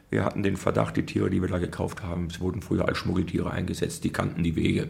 Wir 0.09 0.25
hatten 0.25 0.41
den 0.41 0.57
Verdacht, 0.57 0.97
die 0.97 1.05
Tiere, 1.05 1.29
die 1.29 1.43
wir 1.43 1.49
da 1.49 1.59
gekauft 1.59 2.01
haben, 2.01 2.27
wurden 2.39 2.63
früher 2.63 2.87
als 2.87 2.97
Schmuggeltiere 2.97 3.51
eingesetzt, 3.51 4.03
die 4.03 4.11
kannten 4.11 4.41
die 4.41 4.55
Wege. 4.55 4.89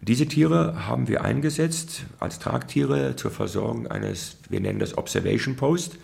Diese 0.00 0.26
Tiere 0.26 0.86
haben 0.86 1.08
wir 1.08 1.24
eingesetzt 1.24 2.04
als 2.20 2.38
Tragtiere 2.38 3.16
zur 3.16 3.30
Versorgung 3.30 3.86
eines, 3.86 4.36
wir 4.50 4.60
nennen 4.60 4.78
das 4.78 4.98
Observation 4.98 5.56
Post. 5.56 5.96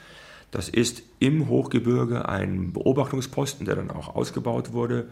Das 0.50 0.68
ist 0.68 1.03
im 1.18 1.48
Hochgebirge 1.48 2.29
ein 2.29 2.72
Beobachtungsposten, 2.72 3.66
der 3.66 3.76
dann 3.76 3.90
auch 3.90 4.14
ausgebaut 4.14 4.72
wurde, 4.72 5.09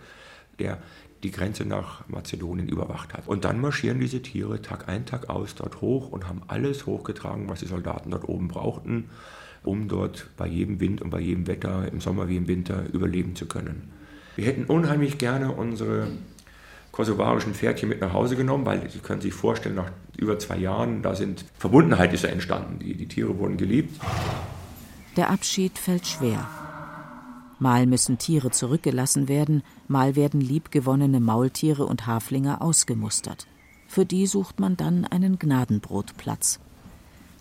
der 0.58 0.78
die 1.22 1.30
Grenze 1.30 1.64
nach 1.64 2.08
Mazedonien 2.08 2.68
überwacht 2.68 3.12
hat. 3.12 3.26
Und 3.26 3.44
dann 3.44 3.60
marschieren 3.60 4.00
diese 4.00 4.22
Tiere 4.22 4.62
Tag 4.62 4.88
ein, 4.88 5.04
Tag 5.04 5.28
aus 5.28 5.54
dort 5.54 5.80
hoch 5.80 6.10
und 6.10 6.28
haben 6.28 6.42
alles 6.46 6.86
hochgetragen, 6.86 7.48
was 7.48 7.60
die 7.60 7.66
Soldaten 7.66 8.10
dort 8.10 8.28
oben 8.28 8.48
brauchten, 8.48 9.10
um 9.64 9.88
dort 9.88 10.30
bei 10.36 10.46
jedem 10.46 10.80
Wind 10.80 11.02
und 11.02 11.10
bei 11.10 11.20
jedem 11.20 11.46
Wetter, 11.46 11.90
im 11.90 12.00
Sommer 12.00 12.28
wie 12.28 12.36
im 12.36 12.46
Winter, 12.48 12.84
überleben 12.92 13.34
zu 13.34 13.46
können. 13.46 13.90
Wir 14.36 14.46
hätten 14.46 14.64
unheimlich 14.64 15.18
gerne 15.18 15.52
unsere 15.52 16.08
kosovarischen 16.98 17.54
Pferdchen 17.54 17.88
mit 17.88 18.00
nach 18.00 18.12
Hause 18.12 18.34
genommen, 18.34 18.66
weil 18.66 18.90
Sie 18.90 18.98
können 18.98 19.20
sich 19.20 19.32
vorstellen, 19.32 19.76
nach 19.76 19.92
über 20.16 20.36
zwei 20.40 20.56
Jahren, 20.56 21.00
da 21.00 21.14
sind 21.14 21.44
Verbundenheit 21.56 22.12
ist 22.12 22.24
ja 22.24 22.30
entstanden. 22.30 22.80
Die, 22.80 22.96
die 22.96 23.06
Tiere 23.06 23.38
wurden 23.38 23.56
geliebt. 23.56 24.00
Der 25.16 25.30
Abschied 25.30 25.78
fällt 25.78 26.08
schwer. 26.08 26.48
Mal 27.60 27.86
müssen 27.86 28.18
Tiere 28.18 28.50
zurückgelassen 28.50 29.28
werden, 29.28 29.62
mal 29.86 30.16
werden 30.16 30.40
liebgewonnene 30.40 31.20
Maultiere 31.20 31.86
und 31.86 32.08
Haflinger 32.08 32.62
ausgemustert. 32.62 33.46
Für 33.86 34.04
die 34.04 34.26
sucht 34.26 34.58
man 34.58 34.76
dann 34.76 35.04
einen 35.04 35.38
Gnadenbrotplatz. 35.38 36.58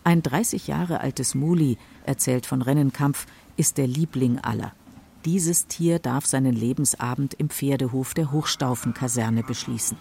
Ein 0.03 0.21
30 0.21 0.67
Jahre 0.67 1.01
altes 1.01 1.33
Muli, 1.33 1.79
erzählt 2.05 2.45
von 2.45 2.61
Rennenkampf, 2.61 3.25
ist 3.55 3.79
der 3.79 3.87
Liebling 3.87 4.37
aller. 4.37 4.73
Dieses 5.25 5.67
Tier 5.67 5.99
darf 5.99 6.25
seinen 6.25 6.53
Lebensabend 6.53 7.33
im 7.33 7.49
Pferdehof 7.49 8.13
der 8.13 8.31
Hochstaufenkaserne 8.31 9.43
beschließen. 9.43 9.97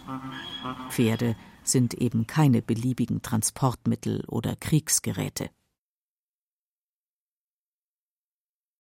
Pferde 0.91 1.37
sind 1.65 1.95
eben 1.95 2.27
keine 2.27 2.63
beliebigen 2.63 3.23
Transportmittel 3.23 4.25
oder 4.27 4.57
Kriegsgeräte. 4.57 5.51